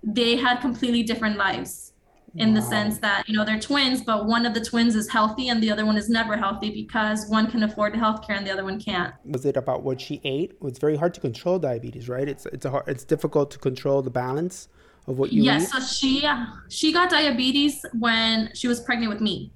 they 0.03 0.35
had 0.35 0.59
completely 0.59 1.03
different 1.03 1.37
lives 1.37 1.90
in 2.35 2.53
wow. 2.53 2.55
the 2.55 2.61
sense 2.61 2.97
that 3.00 3.27
you 3.27 3.35
know 3.35 3.43
they're 3.43 3.59
twins 3.59 4.01
but 4.01 4.25
one 4.25 4.45
of 4.45 4.53
the 4.53 4.61
twins 4.61 4.95
is 4.95 5.09
healthy 5.09 5.50
and 5.50 5.61
the 5.61 5.69
other 5.69 5.85
one 5.85 5.97
is 5.97 6.09
never 6.09 6.38
healthy 6.38 6.69
because 6.71 7.27
one 7.27 7.50
can 7.50 7.63
afford 7.63 7.95
health 7.95 8.25
care 8.25 8.38
and 8.38 8.47
the 8.47 8.51
other 8.51 8.63
one 8.63 8.79
can't 8.79 9.13
was 9.25 9.45
it 9.45 9.57
about 9.57 9.83
what 9.83 10.00
she 10.00 10.21
ate 10.23 10.53
it's 10.63 10.79
very 10.79 10.95
hard 10.95 11.13
to 11.13 11.19
control 11.19 11.59
diabetes 11.59 12.07
right 12.07 12.29
it's 12.29 12.45
it's 12.47 12.65
a 12.65 12.69
hard, 12.69 12.83
it's 12.88 13.03
difficult 13.03 13.51
to 13.51 13.59
control 13.59 14.01
the 14.01 14.09
balance 14.09 14.69
of 15.07 15.17
what 15.17 15.33
you 15.33 15.41
eat. 15.41 15.45
yes 15.45 15.63
eat. 15.63 15.69
so 15.69 15.79
she 15.79 16.25
uh, 16.25 16.45
she 16.69 16.93
got 16.93 17.09
diabetes 17.09 17.85
when 18.00 18.50
she 18.53 18.67
was 18.67 18.79
pregnant 18.79 19.11
with 19.11 19.21
me 19.21 19.51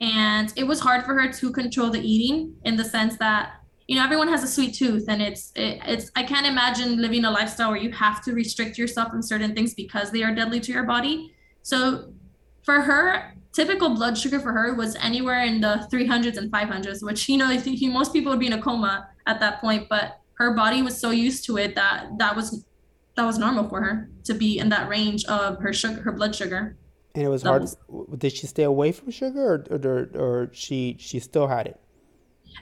and 0.00 0.52
it 0.56 0.64
was 0.64 0.80
hard 0.80 1.04
for 1.04 1.14
her 1.14 1.30
to 1.32 1.52
control 1.52 1.90
the 1.90 2.00
eating 2.00 2.54
in 2.64 2.76
the 2.76 2.84
sense 2.84 3.16
that 3.18 3.60
you 3.86 3.96
know 3.96 4.02
everyone 4.02 4.28
has 4.28 4.42
a 4.42 4.48
sweet 4.48 4.74
tooth 4.74 5.04
and 5.08 5.22
it's 5.22 5.52
it, 5.54 5.78
it's 5.84 6.10
i 6.16 6.22
can't 6.22 6.46
imagine 6.46 7.00
living 7.00 7.24
a 7.24 7.30
lifestyle 7.30 7.70
where 7.70 7.80
you 7.80 7.92
have 7.92 8.24
to 8.24 8.32
restrict 8.32 8.76
yourself 8.76 9.12
in 9.14 9.22
certain 9.22 9.54
things 9.54 9.72
because 9.74 10.10
they 10.10 10.24
are 10.24 10.34
deadly 10.34 10.58
to 10.58 10.72
your 10.72 10.84
body 10.84 11.32
so 11.62 12.12
for 12.62 12.80
her, 12.80 13.34
typical 13.52 13.90
blood 13.90 14.16
sugar 14.16 14.40
for 14.40 14.52
her 14.52 14.74
was 14.74 14.96
anywhere 14.96 15.44
in 15.44 15.60
the 15.60 15.86
300s 15.92 16.36
and 16.36 16.50
500s, 16.52 17.02
which 17.02 17.28
you 17.28 17.36
know 17.36 17.48
most 17.92 18.12
people 18.12 18.30
would 18.30 18.40
be 18.40 18.46
in 18.46 18.52
a 18.52 18.62
coma 18.62 19.08
at 19.26 19.40
that 19.40 19.60
point, 19.60 19.88
but 19.88 20.20
her 20.34 20.54
body 20.54 20.82
was 20.82 20.98
so 20.98 21.10
used 21.10 21.44
to 21.46 21.58
it 21.58 21.74
that 21.74 22.06
that 22.18 22.34
was 22.34 22.64
that 23.16 23.24
was 23.24 23.38
normal 23.38 23.68
for 23.68 23.82
her 23.82 24.08
to 24.24 24.34
be 24.34 24.58
in 24.58 24.68
that 24.70 24.88
range 24.88 25.24
of 25.26 25.58
her 25.58 25.72
sugar, 25.72 26.00
her 26.00 26.12
blood 26.12 26.34
sugar. 26.34 26.76
And 27.14 27.24
it 27.24 27.28
was 27.28 27.44
levels. 27.44 27.76
hard. 27.90 28.18
Did 28.18 28.32
she 28.32 28.46
stay 28.46 28.62
away 28.62 28.92
from 28.92 29.10
sugar, 29.10 29.64
or, 29.70 29.78
or 29.82 30.10
or 30.14 30.48
she 30.52 30.96
she 30.98 31.18
still 31.18 31.48
had 31.48 31.66
it? 31.66 31.80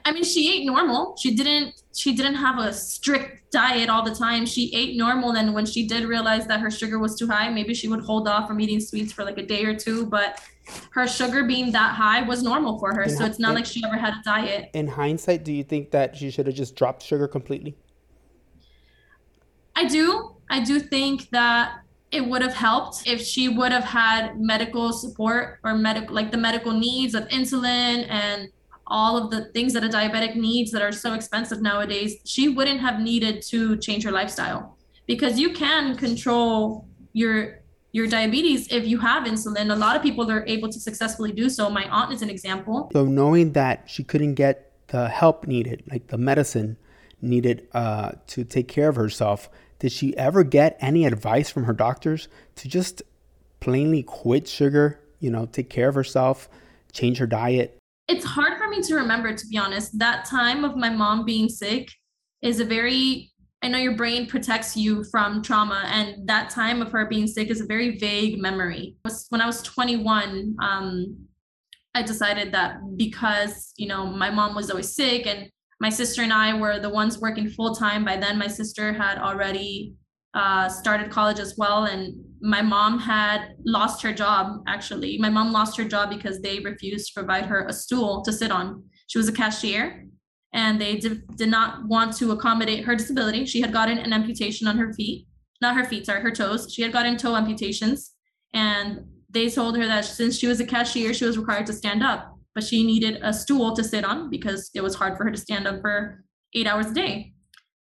I 0.05 0.13
mean, 0.13 0.25
she 0.25 0.53
ate 0.53 0.67
normal. 0.67 1.17
She 1.17 1.35
didn't 1.35 1.75
she 1.95 2.15
didn't 2.15 2.37
have 2.37 2.59
a 2.59 2.73
strict 2.73 3.51
diet 3.51 3.89
all 3.89 4.05
the 4.05 4.15
time. 4.15 4.47
She 4.47 4.71
ate 4.75 4.97
normal. 4.97 5.37
And 5.37 5.53
when 5.53 5.67
she 5.67 5.87
did 5.87 6.05
realize 6.05 6.47
that 6.47 6.61
her 6.61 6.71
sugar 6.71 6.99
was 6.99 7.19
too 7.19 7.27
high, 7.27 7.49
maybe 7.49 7.75
she 7.75 7.89
would 7.89 8.01
hold 8.01 8.29
off 8.29 8.47
from 8.47 8.61
eating 8.61 8.81
sweets 8.81 9.13
for 9.13 9.25
like 9.25 9.39
a 9.39 9.43
day 9.47 9.65
or 9.65 9.75
two. 9.75 10.07
But 10.07 10.41
her 10.93 11.09
sugar 11.09 11.45
being 11.45 11.73
that 11.73 11.95
high 11.95 12.23
was 12.23 12.43
normal 12.43 12.79
for 12.79 12.95
her. 12.95 13.03
In, 13.03 13.11
so 13.11 13.25
it's 13.25 13.39
not 13.39 13.51
in, 13.51 13.57
like 13.57 13.67
she 13.67 13.83
ever 13.85 13.97
had 13.97 14.15
a 14.15 14.23
diet. 14.25 14.71
In 14.75 14.87
hindsight, 14.87 15.45
do 15.45 15.53
you 15.53 15.65
think 15.65 15.91
that 15.91 16.17
she 16.17 16.31
should 16.31 16.47
have 16.47 16.57
just 16.57 16.77
dropped 16.77 17.03
sugar 17.03 17.27
completely? 17.27 17.77
I 19.75 19.87
do. 19.87 20.37
I 20.51 20.61
do 20.61 20.81
think 20.81 21.31
that 21.31 21.81
it 22.11 22.25
would 22.25 22.43
have 22.43 22.55
helped 22.55 23.07
if 23.07 23.21
she 23.21 23.49
would 23.49 23.71
have 23.71 23.85
had 23.85 24.41
medical 24.41 24.93
support 24.93 25.59
or 25.63 25.75
medical 25.75 26.15
like 26.15 26.31
the 26.31 26.39
medical 26.39 26.73
needs 26.73 27.15
of 27.15 27.29
insulin 27.29 28.07
and 28.09 28.49
all 28.89 29.17
of 29.17 29.31
the 29.31 29.47
things 29.53 29.73
that 29.75 29.85
a 29.85 29.89
diabetic 29.89 30.35
needs 30.35 30.71
that 30.73 30.83
are 30.83 30.93
so 30.93 31.15
expensive 31.15 31.63
nowadays, 31.63 32.17
she 32.25 32.49
wouldn't 32.49 32.81
have 32.81 33.01
needed 33.01 33.43
to 33.43 33.77
change 33.79 34.05
her 34.05 34.11
lifestyle 34.11 34.77
because 35.07 35.39
you 35.39 35.53
can 35.53 35.97
control 35.97 36.87
your 37.13 37.61
your 37.93 38.07
diabetes 38.07 38.71
if 38.71 38.87
you 38.87 38.99
have 38.99 39.25
insulin. 39.25 39.73
A 39.73 39.77
lot 39.77 39.97
of 39.97 40.03
people 40.03 40.31
are 40.31 40.45
able 40.47 40.69
to 40.69 40.79
successfully 40.79 41.33
do 41.33 41.49
so. 41.49 41.71
My 41.71 41.89
aunt 41.89 42.13
is 42.13 42.21
an 42.21 42.29
example. 42.29 42.91
So 42.93 43.07
knowing 43.07 43.53
that 43.53 43.85
she 43.89 44.05
couldn't 44.05 44.35
get 44.35 44.73
the 44.89 45.09
help 45.09 45.47
needed, 45.47 45.85
like 45.91 46.09
the 46.09 46.19
medicine 46.19 46.77
needed 47.23 47.67
uh, 47.73 48.13
to 48.29 48.45
take 48.45 48.69
care 48.69 48.91
of 48.91 48.97
herself, 48.97 49.49
did 49.79 49.91
she 49.91 50.15
ever 50.19 50.45
get 50.45 50.77
any 50.81 51.07
advice 51.07 51.51
from 51.51 51.65
her 51.65 51.73
doctors 51.73 52.29
to 52.57 52.69
just 52.69 53.03
plainly 53.61 54.03
quit 54.03 54.47
sugar? 54.47 55.01
You 55.19 55.31
know, 55.31 55.47
take 55.47 55.71
care 55.71 55.89
of 55.89 55.95
herself, 55.95 56.49
change 56.93 57.19
her 57.19 57.27
diet, 57.27 57.79
it's 58.09 58.25
hard 58.25 58.58
me 58.71 58.81
to 58.83 58.95
remember 58.95 59.35
to 59.35 59.47
be 59.47 59.59
honest. 59.59 59.99
That 59.99 60.25
time 60.25 60.65
of 60.65 60.77
my 60.77 60.91
mom 60.91 61.25
being 61.25 61.49
sick 61.49 61.89
is 62.43 62.61
a 62.61 62.65
very 62.65 63.33
i 63.63 63.69
know 63.69 63.79
your 63.79 63.97
brain 63.97 64.27
protects 64.27 64.77
you 64.77 65.03
from 65.11 65.43
trauma 65.43 65.83
and 65.87 66.29
that 66.29 66.51
time 66.51 66.81
of 66.81 66.93
her 66.93 67.07
being 67.07 67.27
sick 67.27 67.49
is 67.49 67.61
a 67.61 67.67
very 67.67 67.99
vague 67.99 68.41
memory. 68.41 68.97
When 69.31 69.41
i 69.41 69.47
was 69.47 69.63
21 69.63 70.57
um, 70.63 71.17
i 71.95 72.03
decided 72.03 72.53
that 72.53 72.79
because 72.97 73.73
you 73.77 73.89
know 73.89 74.07
my 74.07 74.31
mom 74.31 74.55
was 74.55 74.71
always 74.71 74.95
sick 74.95 75.27
and 75.27 75.51
my 75.81 75.91
sister 75.91 76.23
and 76.23 76.33
i 76.33 76.55
were 76.55 76.79
the 76.79 76.91
ones 76.91 77.19
working 77.19 77.49
full 77.49 77.75
time 77.75 78.05
by 78.05 78.17
then 78.17 78.39
my 78.39 78.47
sister 78.47 78.93
had 78.93 79.19
already 79.19 79.95
uh, 80.35 80.69
started 80.69 81.11
college 81.11 81.39
as 81.39 81.55
well. 81.57 81.85
And 81.85 82.15
my 82.41 82.63
mom 82.63 82.99
had 82.99 83.55
lost 83.65 84.03
her 84.03 84.13
job 84.13 84.63
actually. 84.67 85.19
My 85.19 85.31
mom 85.31 85.53
lost 85.53 85.77
her 85.79 85.85
job 85.85 86.11
because 86.11 86.41
they 86.41 86.61
refused 86.61 87.09
to 87.09 87.21
provide 87.21 87.47
her 87.47 87.67
a 87.67 87.73
stool 87.73 88.23
to 88.23 88.33
sit 88.33 88.51
on. 88.51 88.85
She 89.09 89.19
was 89.19 89.29
a 89.29 89.33
cashier 89.33 90.07
and 90.53 90.81
they 90.81 90.97
did, 90.97 91.27
did 91.37 91.49
not 91.49 91.87
want 91.87 92.17
to 92.19 92.33
accommodate 92.33 92.85
her 92.85 92.95
disability. 92.95 93.45
She 93.47 93.61
had 93.61 93.73
gotten 93.73 93.99
an 93.99 94.13
amputation 94.13 94.67
on 94.67 94.79
her 94.79 94.93
feet 94.93 95.27
not 95.61 95.77
her 95.77 95.85
feet 95.85 96.07
sorry 96.07 96.23
her 96.23 96.31
toes. 96.31 96.73
She 96.73 96.83
had 96.83 96.93
gotten 96.93 97.17
toe 97.17 97.35
amputations 97.37 98.15
and 98.55 99.05
they 99.31 99.51
told 99.51 99.77
her 99.77 99.87
that 99.87 100.05
since 100.05 100.39
she 100.39 100.47
was 100.47 100.61
a 100.61 100.67
cashier 100.67 101.13
she 101.13 101.25
was 101.25 101.37
required 101.37 101.67
to 101.67 101.73
stand 101.73 102.03
up 102.03 102.35
but 102.55 102.65
she 102.65 102.83
needed 102.83 103.21
a 103.23 103.33
stool 103.33 103.77
to 103.77 103.85
sit 103.85 104.05
on 104.05 104.31
because 104.31 104.71
it 104.75 104.81
was 104.81 104.95
hard 104.95 105.17
for 105.17 105.25
her 105.25 105.31
to 105.31 105.39
stand 105.39 105.67
up 105.67 105.81
for 105.83 106.25
eight 106.55 106.67
hours 106.67 106.87
a 106.87 106.95
day 106.95 107.33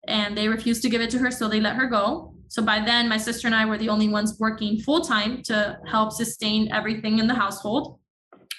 and 0.08 0.38
they 0.38 0.48
refused 0.48 0.82
to 0.82 0.90
give 0.90 1.02
it 1.02 1.10
to 1.10 1.20
her 1.20 1.32
so 1.32 1.48
they 1.48 1.60
let 1.60 1.76
her 1.76 1.88
go 1.88 2.36
so 2.48 2.62
by 2.62 2.80
then, 2.80 3.10
my 3.10 3.18
sister 3.18 3.48
and 3.48 3.56
I 3.56 3.66
were 3.66 3.78
the 3.78 3.90
only 3.90 4.08
ones 4.08 4.38
working 4.40 4.80
full 4.80 5.02
time 5.02 5.42
to 5.44 5.78
help 5.88 6.12
sustain 6.12 6.72
everything 6.72 7.20
in 7.20 7.28
the 7.28 7.34
household. 7.34 8.00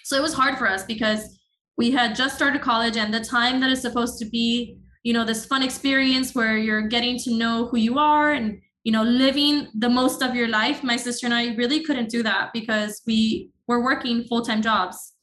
So 0.04 0.16
it 0.16 0.22
was 0.22 0.34
hard 0.34 0.58
for 0.58 0.68
us 0.68 0.84
because 0.84 1.38
we 1.78 1.90
had 1.90 2.14
just 2.14 2.36
started 2.36 2.62
college 2.62 2.96
and 2.96 3.12
the 3.12 3.20
time 3.20 3.60
that 3.60 3.70
is 3.70 3.80
supposed 3.80 4.18
to 4.18 4.26
be, 4.26 4.76
you 5.02 5.12
know, 5.12 5.24
this 5.24 5.46
fun 5.46 5.62
experience 5.62 6.34
where 6.34 6.56
you're 6.56 6.88
getting 6.88 7.18
to 7.20 7.32
know 7.32 7.68
who 7.68 7.78
you 7.78 7.98
are 7.98 8.32
and, 8.32 8.60
you 8.84 8.92
know, 8.92 9.02
living 9.02 9.68
the 9.78 9.88
most 9.88 10.22
of 10.22 10.34
your 10.34 10.48
life. 10.48 10.82
My 10.82 10.96
sister 10.96 11.26
and 11.26 11.34
I 11.34 11.54
really 11.54 11.82
couldn't 11.82 12.10
do 12.10 12.22
that 12.22 12.50
because 12.52 13.02
we 13.06 13.50
were 13.66 13.82
working 13.82 14.24
full 14.24 14.42
time 14.42 14.62
jobs 14.62 15.14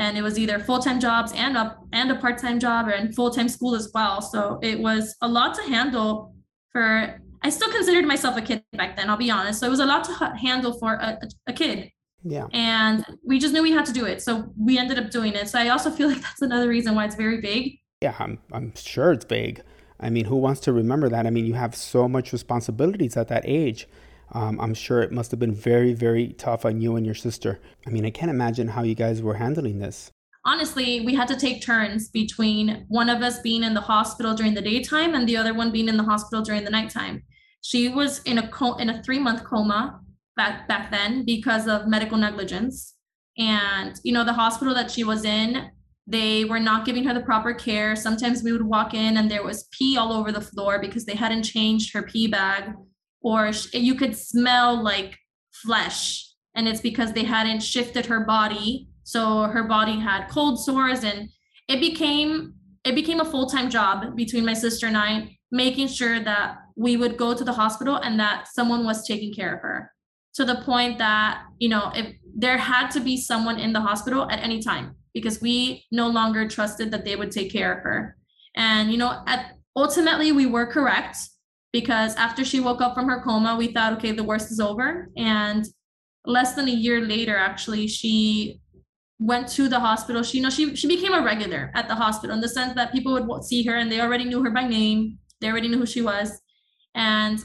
and 0.00 0.16
it 0.18 0.22
was 0.22 0.38
either 0.38 0.58
full-time 0.58 0.98
jobs 0.98 1.32
and 1.34 1.56
a 1.56 1.76
and 1.92 2.10
a 2.10 2.16
part-time 2.16 2.58
job 2.58 2.88
and 2.88 3.14
full-time 3.14 3.48
school 3.48 3.74
as 3.74 3.90
well 3.94 4.20
so 4.20 4.58
it 4.62 4.78
was 4.78 5.14
a 5.22 5.28
lot 5.28 5.54
to 5.54 5.62
handle 5.62 6.34
for 6.72 7.20
I 7.42 7.50
still 7.50 7.70
considered 7.70 8.04
myself 8.04 8.36
a 8.36 8.42
kid 8.42 8.62
back 8.72 8.96
then, 8.96 9.08
I'll 9.08 9.16
be 9.16 9.30
honest. 9.30 9.60
So 9.60 9.66
it 9.66 9.70
was 9.70 9.80
a 9.80 9.86
lot 9.86 10.04
to 10.04 10.12
handle 10.36 10.78
for 10.78 10.92
a, 10.92 11.18
a, 11.46 11.54
kid. 11.54 11.90
Yeah. 12.22 12.48
And 12.52 13.02
we 13.24 13.38
just 13.38 13.54
knew 13.54 13.62
we 13.62 13.70
had 13.70 13.86
to 13.86 13.94
do 13.94 14.04
it. 14.04 14.20
So 14.20 14.52
we 14.58 14.76
ended 14.76 14.98
up 14.98 15.10
doing 15.10 15.32
it. 15.32 15.48
So 15.48 15.58
I 15.58 15.70
also 15.70 15.90
feel 15.96 16.08
like 16.08 16.20
that's 16.20 16.42
another 16.42 16.68
reason 16.68 16.94
why 16.94 17.06
it's 17.06 17.14
very 17.14 17.40
big 17.40 17.78
Yeah, 18.02 18.14
I'm, 18.18 18.40
I'm 18.52 18.74
sure 18.76 19.12
it's 19.12 19.24
big 19.24 19.62
I 20.00 20.08
mean, 20.08 20.24
who 20.24 20.36
wants 20.36 20.60
to 20.60 20.72
remember 20.72 21.08
that? 21.10 21.26
I 21.26 21.30
mean, 21.30 21.44
you 21.44 21.54
have 21.54 21.74
so 21.76 22.08
much 22.08 22.32
responsibilities 22.32 23.16
at 23.16 23.28
that 23.28 23.42
age. 23.46 23.86
Um, 24.32 24.60
I'm 24.60 24.74
sure 24.74 25.02
it 25.02 25.12
must 25.12 25.30
have 25.30 25.40
been 25.40 25.54
very, 25.54 25.92
very 25.92 26.28
tough 26.34 26.64
on 26.64 26.80
you 26.80 26.96
and 26.96 27.04
your 27.04 27.14
sister. 27.14 27.60
I 27.86 27.90
mean, 27.90 28.06
I 28.06 28.10
can't 28.10 28.30
imagine 28.30 28.68
how 28.68 28.82
you 28.82 28.94
guys 28.94 29.22
were 29.22 29.34
handling 29.34 29.78
this 29.78 30.12
honestly, 30.44 31.00
we 31.00 31.14
had 31.14 31.28
to 31.28 31.36
take 31.36 31.62
turns 31.62 32.08
between 32.08 32.84
one 32.88 33.08
of 33.08 33.22
us 33.22 33.40
being 33.40 33.62
in 33.62 33.74
the 33.74 33.80
hospital 33.80 34.34
during 34.34 34.54
the 34.54 34.62
daytime 34.62 35.14
and 35.14 35.28
the 35.28 35.36
other 35.36 35.54
one 35.54 35.70
being 35.70 35.88
in 35.88 35.96
the 35.96 36.04
hospital 36.04 36.42
during 36.42 36.64
the 36.64 36.70
nighttime. 36.70 37.22
She 37.62 37.88
was 37.88 38.22
in 38.22 38.38
a 38.38 38.48
co- 38.48 38.76
in 38.76 38.88
a 38.88 39.02
three 39.02 39.18
month 39.18 39.44
coma 39.44 40.00
back 40.36 40.66
back 40.66 40.90
then 40.90 41.24
because 41.24 41.68
of 41.68 41.86
medical 41.86 42.16
negligence. 42.16 42.94
And 43.36 43.98
you 44.02 44.12
know, 44.12 44.24
the 44.24 44.32
hospital 44.32 44.74
that 44.74 44.90
she 44.90 45.04
was 45.04 45.24
in, 45.24 45.70
they 46.06 46.44
were 46.44 46.60
not 46.60 46.86
giving 46.86 47.04
her 47.04 47.14
the 47.14 47.20
proper 47.20 47.52
care. 47.52 47.94
Sometimes 47.94 48.42
we 48.42 48.52
would 48.52 48.66
walk 48.66 48.94
in 48.94 49.18
and 49.18 49.30
there 49.30 49.44
was 49.44 49.68
pee 49.70 49.96
all 49.98 50.12
over 50.12 50.32
the 50.32 50.40
floor 50.40 50.80
because 50.80 51.04
they 51.04 51.14
hadn't 51.14 51.42
changed 51.42 51.92
her 51.92 52.02
pee 52.02 52.26
bag, 52.26 52.72
or 53.22 53.50
you 53.72 53.94
could 53.94 54.16
smell 54.16 54.82
like 54.82 55.18
flesh. 55.52 56.26
And 56.54 56.66
it's 56.66 56.80
because 56.80 57.12
they 57.12 57.24
hadn't 57.24 57.60
shifted 57.60 58.06
her 58.06 58.20
body. 58.24 58.88
So 59.04 59.42
her 59.44 59.64
body 59.64 59.98
had 59.98 60.28
cold 60.28 60.62
sores 60.62 61.04
and 61.04 61.28
it 61.68 61.80
became 61.80 62.54
it 62.84 62.94
became 62.94 63.20
a 63.20 63.24
full-time 63.24 63.68
job 63.68 64.16
between 64.16 64.44
my 64.44 64.54
sister 64.54 64.86
and 64.86 64.96
I 64.96 65.36
making 65.52 65.88
sure 65.88 66.20
that 66.20 66.58
we 66.76 66.96
would 66.96 67.16
go 67.16 67.34
to 67.34 67.44
the 67.44 67.52
hospital 67.52 67.96
and 67.96 68.18
that 68.18 68.48
someone 68.48 68.84
was 68.84 69.06
taking 69.06 69.34
care 69.34 69.54
of 69.54 69.60
her 69.60 69.92
to 70.34 70.44
the 70.44 70.56
point 70.56 70.98
that 70.98 71.42
you 71.58 71.68
know 71.68 71.92
if 71.94 72.14
there 72.34 72.56
had 72.56 72.88
to 72.92 73.00
be 73.00 73.16
someone 73.16 73.58
in 73.58 73.72
the 73.72 73.80
hospital 73.80 74.30
at 74.30 74.40
any 74.40 74.62
time 74.62 74.94
because 75.12 75.40
we 75.40 75.84
no 75.90 76.08
longer 76.08 76.48
trusted 76.48 76.90
that 76.90 77.04
they 77.04 77.16
would 77.16 77.30
take 77.30 77.52
care 77.52 77.72
of 77.72 77.82
her 77.82 78.16
and 78.56 78.90
you 78.90 78.98
know 78.98 79.22
at 79.26 79.56
ultimately 79.76 80.32
we 80.32 80.46
were 80.46 80.66
correct 80.66 81.16
because 81.72 82.14
after 82.16 82.44
she 82.44 82.60
woke 82.60 82.80
up 82.80 82.94
from 82.94 83.08
her 83.08 83.20
coma 83.22 83.56
we 83.56 83.68
thought 83.68 83.92
okay 83.92 84.12
the 84.12 84.24
worst 84.24 84.50
is 84.50 84.60
over 84.60 85.08
and 85.16 85.66
less 86.26 86.54
than 86.54 86.68
a 86.68 86.72
year 86.72 87.00
later 87.00 87.36
actually 87.36 87.86
she 87.86 88.60
went 89.18 89.46
to 89.48 89.68
the 89.68 89.78
hospital 89.78 90.22
she 90.22 90.38
you 90.38 90.42
know 90.42 90.50
she 90.50 90.74
she 90.74 90.88
became 90.88 91.12
a 91.12 91.22
regular 91.22 91.70
at 91.74 91.88
the 91.88 91.94
hospital 91.94 92.34
in 92.34 92.40
the 92.40 92.48
sense 92.48 92.74
that 92.74 92.92
people 92.92 93.12
would 93.12 93.44
see 93.44 93.62
her 93.62 93.76
and 93.76 93.90
they 93.90 94.00
already 94.00 94.24
knew 94.24 94.42
her 94.42 94.50
by 94.50 94.66
name 94.66 95.18
they 95.40 95.48
already 95.48 95.68
knew 95.68 95.78
who 95.78 95.86
she 95.86 96.02
was. 96.02 96.40
And 96.94 97.42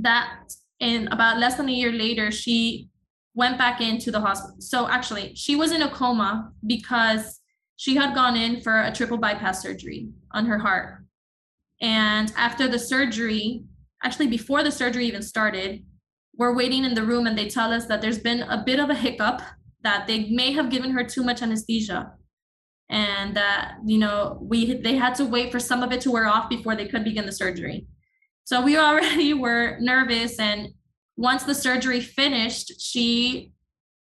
that 0.00 0.52
in 0.80 1.08
about 1.08 1.38
less 1.38 1.56
than 1.56 1.68
a 1.68 1.72
year 1.72 1.92
later, 1.92 2.30
she 2.30 2.88
went 3.34 3.58
back 3.58 3.80
into 3.80 4.10
the 4.10 4.20
hospital. 4.20 4.56
So 4.60 4.88
actually, 4.88 5.34
she 5.34 5.56
was 5.56 5.72
in 5.72 5.82
a 5.82 5.90
coma 5.90 6.52
because 6.66 7.40
she 7.76 7.96
had 7.96 8.14
gone 8.14 8.36
in 8.36 8.60
for 8.60 8.82
a 8.82 8.92
triple 8.92 9.18
bypass 9.18 9.62
surgery 9.62 10.08
on 10.32 10.46
her 10.46 10.58
heart. 10.58 11.04
And 11.82 12.32
after 12.36 12.68
the 12.68 12.78
surgery, 12.78 13.64
actually 14.04 14.28
before 14.28 14.62
the 14.62 14.70
surgery 14.70 15.06
even 15.06 15.22
started, 15.22 15.84
we're 16.36 16.54
waiting 16.54 16.84
in 16.84 16.94
the 16.94 17.02
room 17.02 17.26
and 17.26 17.36
they 17.36 17.48
tell 17.48 17.72
us 17.72 17.86
that 17.86 18.00
there's 18.00 18.20
been 18.20 18.42
a 18.42 18.62
bit 18.64 18.78
of 18.78 18.88
a 18.88 18.94
hiccup 18.94 19.42
that 19.82 20.06
they 20.06 20.30
may 20.30 20.52
have 20.52 20.70
given 20.70 20.92
her 20.92 21.04
too 21.04 21.24
much 21.24 21.42
anesthesia. 21.42 22.12
And 22.88 23.34
that 23.36 23.76
you 23.86 23.98
know 23.98 24.38
we 24.42 24.74
they 24.74 24.96
had 24.96 25.14
to 25.16 25.24
wait 25.24 25.50
for 25.50 25.58
some 25.58 25.82
of 25.82 25.92
it 25.92 26.00
to 26.02 26.10
wear 26.10 26.26
off 26.26 26.50
before 26.50 26.76
they 26.76 26.86
could 26.86 27.04
begin 27.04 27.26
the 27.26 27.32
surgery. 27.32 27.86
So 28.44 28.62
we 28.62 28.76
already 28.88 29.34
were 29.34 29.78
nervous 29.80 30.38
and 30.38 30.68
once 31.16 31.44
the 31.44 31.54
surgery 31.54 32.00
finished 32.00 32.80
she 32.80 33.52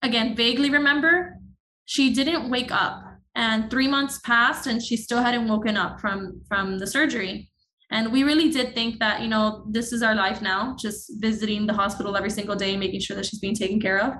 again 0.01 0.35
vaguely 0.35 0.69
remember 0.69 1.37
she 1.85 2.13
didn't 2.13 2.49
wake 2.49 2.71
up. 2.71 3.05
And 3.33 3.71
3 3.71 3.87
months 3.87 4.19
passed 4.19 4.67
and 4.67 4.83
she 4.83 4.97
still 4.97 5.23
hadn't 5.23 5.47
woken 5.47 5.77
up 5.77 6.01
from 6.01 6.41
from 6.49 6.79
the 6.79 6.87
surgery 6.87 7.50
and 7.91 8.11
we 8.11 8.23
really 8.23 8.49
did 8.49 8.73
think 8.73 8.99
that 8.99 9.21
you 9.21 9.27
know 9.27 9.65
this 9.69 9.91
is 9.91 10.01
our 10.01 10.15
life 10.15 10.41
now 10.41 10.75
just 10.79 11.11
visiting 11.19 11.67
the 11.67 11.73
hospital 11.73 12.15
every 12.15 12.29
single 12.29 12.55
day 12.55 12.75
making 12.77 12.99
sure 12.99 13.15
that 13.15 13.25
she's 13.25 13.39
being 13.39 13.55
taken 13.55 13.79
care 13.79 13.99
of 13.99 14.13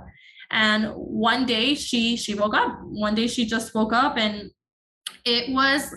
And 0.52 0.92
one 0.96 1.46
day 1.46 1.76
she 1.76 2.18
she 2.18 2.36
woke 2.36 2.54
up. 2.54 2.80
One 2.84 3.16
day 3.16 3.28
she 3.28 3.46
just 3.46 3.74
woke 3.74 3.94
up 3.94 4.18
and 4.18 4.52
it 5.26 5.52
was 5.54 5.96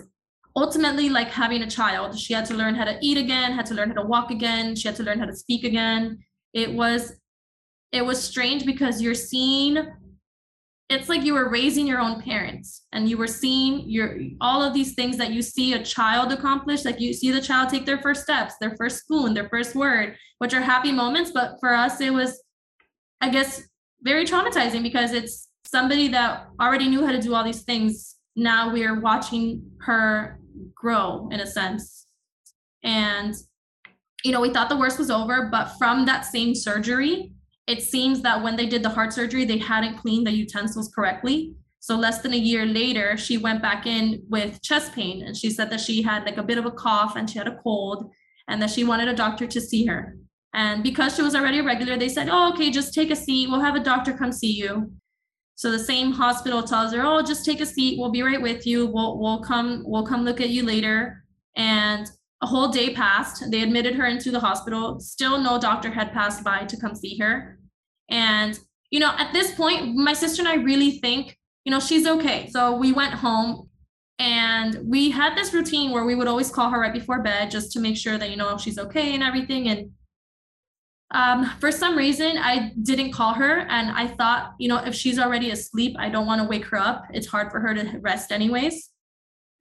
ultimately 0.55 1.09
like 1.09 1.29
having 1.29 1.61
a 1.61 1.69
child. 1.69 2.17
She 2.17 2.33
had 2.33 2.45
to 2.45 2.53
learn 2.53 2.75
how 2.75 2.85
to 2.85 2.97
eat 3.01 3.17
again, 3.17 3.51
had 3.51 3.65
to 3.67 3.73
learn 3.73 3.89
how 3.89 4.01
to 4.01 4.07
walk 4.07 4.31
again, 4.31 4.75
she 4.75 4.87
had 4.87 4.95
to 4.97 5.03
learn 5.03 5.19
how 5.19 5.25
to 5.25 5.35
speak 5.35 5.65
again. 5.65 6.19
It 6.53 6.73
was 6.73 7.13
it 7.91 8.03
was 8.05 8.21
strange 8.21 8.65
because 8.65 9.01
you're 9.01 9.13
seeing 9.13 9.77
it's 10.89 11.09
like 11.09 11.23
you 11.23 11.33
were 11.33 11.49
raising 11.49 11.87
your 11.87 11.99
own 11.99 12.21
parents 12.21 12.85
and 12.93 13.09
you 13.09 13.17
were 13.17 13.27
seeing 13.27 13.89
your 13.89 14.19
all 14.39 14.61
of 14.61 14.73
these 14.73 14.93
things 14.93 15.17
that 15.17 15.31
you 15.31 15.41
see 15.41 15.73
a 15.73 15.83
child 15.83 16.31
accomplish 16.31 16.85
like 16.85 16.99
you 16.99 17.11
see 17.11 17.31
the 17.31 17.41
child 17.41 17.69
take 17.69 17.85
their 17.85 17.97
first 18.01 18.21
steps 18.21 18.53
their 18.61 18.75
first 18.77 18.99
spoon 18.99 19.33
their 19.33 19.49
first 19.49 19.73
word 19.75 20.15
which 20.39 20.53
are 20.53 20.61
happy 20.61 20.91
moments. 20.91 21.31
But 21.31 21.57
for 21.59 21.73
us 21.73 22.01
it 22.01 22.13
was 22.13 22.41
i 23.21 23.29
guess 23.29 23.63
very 24.01 24.25
traumatizing 24.25 24.83
because 24.83 25.13
it's 25.13 25.49
somebody 25.65 26.07
that 26.09 26.47
already 26.61 26.87
knew 26.87 27.03
how 27.05 27.11
to 27.11 27.19
do 27.19 27.33
all 27.33 27.43
these 27.43 27.63
things. 27.63 28.17
Now 28.35 28.71
we're 28.71 28.99
watching 28.99 29.63
her 29.81 30.39
grow 30.75 31.27
in 31.31 31.39
a 31.39 31.47
sense. 31.47 32.05
And 32.83 33.33
you 34.23 34.31
know 34.31 34.41
we 34.41 34.51
thought 34.51 34.69
the 34.69 34.77
worst 34.77 34.99
was 34.99 35.11
over 35.11 35.49
but 35.51 35.69
from 35.77 36.05
that 36.05 36.25
same 36.25 36.55
surgery 36.55 37.31
it 37.67 37.81
seems 37.81 38.21
that 38.21 38.43
when 38.43 38.55
they 38.55 38.67
did 38.67 38.83
the 38.83 38.89
heart 38.89 39.13
surgery, 39.13 39.45
they 39.45 39.57
hadn't 39.57 39.97
cleaned 39.97 40.27
the 40.27 40.31
utensils 40.31 40.91
correctly. 40.93 41.55
So 41.79 41.95
less 41.95 42.21
than 42.21 42.33
a 42.33 42.37
year 42.37 42.65
later, 42.65 43.17
she 43.17 43.37
went 43.37 43.61
back 43.61 43.85
in 43.85 44.23
with 44.29 44.61
chest 44.61 44.93
pain 44.93 45.23
and 45.23 45.35
she 45.35 45.49
said 45.51 45.69
that 45.69 45.81
she 45.81 46.01
had 46.01 46.25
like 46.25 46.37
a 46.37 46.43
bit 46.43 46.57
of 46.57 46.65
a 46.65 46.71
cough 46.71 47.15
and 47.15 47.29
she 47.29 47.37
had 47.37 47.47
a 47.47 47.57
cold 47.57 48.11
and 48.47 48.61
that 48.61 48.71
she 48.71 48.83
wanted 48.83 49.07
a 49.07 49.15
doctor 49.15 49.47
to 49.47 49.61
see 49.61 49.85
her. 49.85 50.17
And 50.53 50.83
because 50.83 51.15
she 51.15 51.21
was 51.21 51.35
already 51.35 51.59
a 51.59 51.63
regular, 51.63 51.97
they 51.97 52.09
said, 52.09 52.29
Oh, 52.29 52.51
okay, 52.53 52.71
just 52.71 52.93
take 52.93 53.11
a 53.11 53.15
seat. 53.15 53.49
We'll 53.49 53.59
have 53.59 53.75
a 53.75 53.83
doctor 53.83 54.13
come 54.13 54.31
see 54.31 54.53
you. 54.53 54.91
So 55.55 55.69
the 55.69 55.79
same 55.79 56.11
hospital 56.11 56.63
tells 56.63 56.93
her, 56.93 57.01
Oh, 57.03 57.21
just 57.21 57.45
take 57.45 57.61
a 57.61 57.65
seat. 57.65 57.99
We'll 57.99 58.11
be 58.11 58.21
right 58.21 58.41
with 58.41 58.65
you. 58.65 58.85
We'll 58.87 59.19
we'll 59.19 59.41
come, 59.41 59.83
we'll 59.85 60.05
come 60.05 60.23
look 60.23 60.41
at 60.41 60.49
you 60.49 60.63
later. 60.63 61.23
And 61.55 62.09
a 62.45 62.47
whole 62.47 62.67
day 62.67 62.93
passed. 62.93 63.49
They 63.49 63.63
admitted 63.63 63.95
her 63.95 64.05
into 64.05 64.29
the 64.29 64.39
hospital. 64.39 64.99
Still, 64.99 65.39
no 65.39 65.59
doctor 65.59 65.89
had 65.89 66.13
passed 66.13 66.43
by 66.43 66.59
to 66.65 66.77
come 66.77 66.93
see 66.93 67.17
her. 67.17 67.57
And, 68.09 68.59
you 68.91 68.99
know, 68.99 69.13
at 69.17 69.33
this 69.33 69.55
point, 69.55 69.95
my 69.95 70.13
sister 70.13 70.43
and 70.43 70.47
I 70.47 70.55
really 70.55 70.91
think, 70.99 71.35
you 71.65 71.71
know, 71.71 71.79
she's 71.79 72.05
okay. 72.05 72.47
So 72.51 72.75
we 72.75 72.93
went 72.93 73.15
home 73.15 73.67
and 74.19 74.77
we 74.83 75.09
had 75.09 75.35
this 75.35 75.55
routine 75.55 75.89
where 75.89 76.05
we 76.05 76.13
would 76.13 76.27
always 76.27 76.51
call 76.51 76.69
her 76.69 76.79
right 76.79 76.93
before 76.93 77.23
bed 77.23 77.49
just 77.49 77.71
to 77.71 77.79
make 77.79 77.97
sure 77.97 78.19
that, 78.19 78.29
you 78.29 78.37
know, 78.37 78.59
she's 78.59 78.77
okay 78.77 79.15
and 79.15 79.23
everything. 79.23 79.67
And 79.69 79.89
um, 81.15 81.49
for 81.59 81.71
some 81.71 81.97
reason, 81.97 82.37
I 82.37 82.73
didn't 82.83 83.11
call 83.11 83.33
her. 83.33 83.61
And 83.69 83.89
I 83.89 84.05
thought, 84.05 84.53
you 84.59 84.69
know, 84.69 84.77
if 84.85 84.93
she's 84.93 85.17
already 85.17 85.49
asleep, 85.49 85.95
I 85.97 86.09
don't 86.09 86.27
want 86.27 86.43
to 86.43 86.47
wake 86.47 86.65
her 86.65 86.77
up. 86.77 87.05
It's 87.11 87.27
hard 87.27 87.49
for 87.49 87.59
her 87.59 87.73
to 87.73 87.97
rest, 88.01 88.31
anyways 88.31 88.91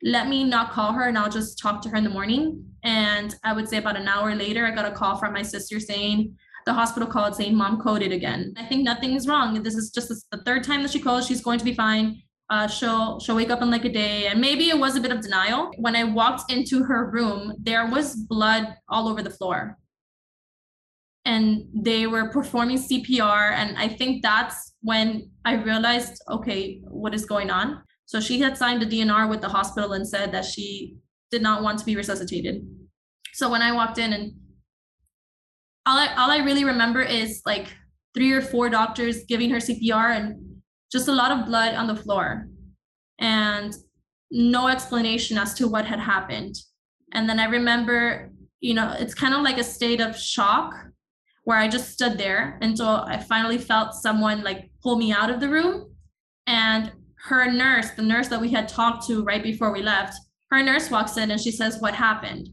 let 0.04 0.28
me 0.28 0.44
not 0.44 0.70
call 0.70 0.92
her 0.92 1.08
and 1.08 1.16
I'll 1.16 1.30
just 1.30 1.58
talk 1.58 1.80
to 1.82 1.88
her 1.88 1.96
in 1.96 2.04
the 2.04 2.10
morning. 2.10 2.62
And 2.84 3.34
I 3.42 3.54
would 3.54 3.68
say 3.68 3.78
about 3.78 3.96
an 3.96 4.06
hour 4.06 4.34
later, 4.34 4.66
I 4.66 4.70
got 4.70 4.84
a 4.84 4.94
call 4.94 5.16
from 5.16 5.32
my 5.32 5.42
sister 5.42 5.80
saying, 5.80 6.36
the 6.66 6.74
hospital 6.74 7.08
called 7.08 7.34
saying 7.34 7.54
mom 7.54 7.80
coded 7.80 8.12
again. 8.12 8.54
I 8.56 8.64
think 8.64 8.84
nothing 8.84 9.14
is 9.14 9.26
wrong. 9.26 9.62
This 9.62 9.74
is 9.74 9.90
just 9.90 10.08
the 10.08 10.38
third 10.44 10.64
time 10.64 10.82
that 10.82 10.90
she 10.90 11.00
calls. 11.00 11.26
She's 11.26 11.42
going 11.42 11.58
to 11.58 11.64
be 11.64 11.74
fine. 11.74 12.22
Uh, 12.50 12.66
she'll 12.66 13.18
she'll 13.20 13.36
wake 13.36 13.50
up 13.50 13.62
in 13.62 13.70
like 13.70 13.86
a 13.86 13.88
day, 13.88 14.26
and 14.26 14.40
maybe 14.40 14.68
it 14.68 14.78
was 14.78 14.96
a 14.96 15.00
bit 15.00 15.10
of 15.10 15.20
denial. 15.20 15.70
When 15.78 15.96
I 15.96 16.04
walked 16.04 16.52
into 16.52 16.84
her 16.84 17.10
room, 17.10 17.54
there 17.58 17.86
was 17.86 18.16
blood 18.16 18.76
all 18.88 19.08
over 19.08 19.22
the 19.22 19.30
floor, 19.30 19.78
and 21.24 21.64
they 21.74 22.06
were 22.06 22.28
performing 22.30 22.78
CPR. 22.78 23.52
And 23.52 23.78
I 23.78 23.88
think 23.88 24.22
that's 24.22 24.74
when 24.82 25.30
I 25.44 25.54
realized, 25.54 26.22
okay, 26.30 26.80
what 26.84 27.14
is 27.14 27.24
going 27.24 27.50
on? 27.50 27.82
So 28.06 28.20
she 28.20 28.40
had 28.40 28.56
signed 28.56 28.82
a 28.82 28.86
DNR 28.86 29.28
with 29.28 29.40
the 29.40 29.48
hospital 29.48 29.92
and 29.92 30.06
said 30.06 30.32
that 30.32 30.44
she 30.44 30.96
did 31.30 31.42
not 31.42 31.62
want 31.62 31.78
to 31.78 31.84
be 31.84 31.96
resuscitated. 31.96 32.66
So 33.32 33.50
when 33.50 33.62
I 33.62 33.72
walked 33.72 33.98
in 33.98 34.12
and 34.12 34.32
all 35.86 35.98
I 35.98 36.14
all 36.14 36.30
I 36.30 36.38
really 36.38 36.64
remember 36.64 37.02
is 37.02 37.42
like 37.44 37.68
three 38.14 38.32
or 38.32 38.40
four 38.40 38.68
doctors 38.68 39.24
giving 39.24 39.50
her 39.50 39.58
CPR 39.58 40.16
and 40.16 40.60
just 40.92 41.08
a 41.08 41.12
lot 41.12 41.32
of 41.32 41.46
blood 41.46 41.74
on 41.74 41.88
the 41.88 41.96
floor 41.96 42.46
and 43.18 43.74
no 44.30 44.68
explanation 44.68 45.36
as 45.36 45.54
to 45.54 45.68
what 45.68 45.84
had 45.84 45.98
happened. 45.98 46.54
And 47.12 47.28
then 47.28 47.38
I 47.40 47.46
remember, 47.46 48.30
you 48.60 48.74
know, 48.74 48.94
it's 48.98 49.14
kind 49.14 49.34
of 49.34 49.42
like 49.42 49.58
a 49.58 49.64
state 49.64 50.00
of 50.00 50.18
shock 50.18 50.74
where 51.44 51.58
I 51.58 51.68
just 51.68 51.92
stood 51.92 52.18
there 52.18 52.58
until 52.62 52.88
I 52.88 53.18
finally 53.18 53.58
felt 53.58 53.94
someone 53.94 54.42
like 54.42 54.70
pull 54.82 54.96
me 54.96 55.12
out 55.12 55.30
of 55.30 55.40
the 55.40 55.48
room. 55.48 55.94
And 56.46 56.92
her 57.24 57.50
nurse, 57.50 57.90
the 57.92 58.02
nurse 58.02 58.28
that 58.28 58.40
we 58.40 58.50
had 58.50 58.68
talked 58.68 59.06
to 59.06 59.24
right 59.24 59.42
before 59.42 59.72
we 59.72 59.82
left, 59.82 60.18
her 60.50 60.62
nurse 60.62 60.90
walks 60.90 61.16
in 61.16 61.30
and 61.30 61.40
she 61.40 61.50
says, 61.50 61.80
What 61.80 61.94
happened? 61.94 62.48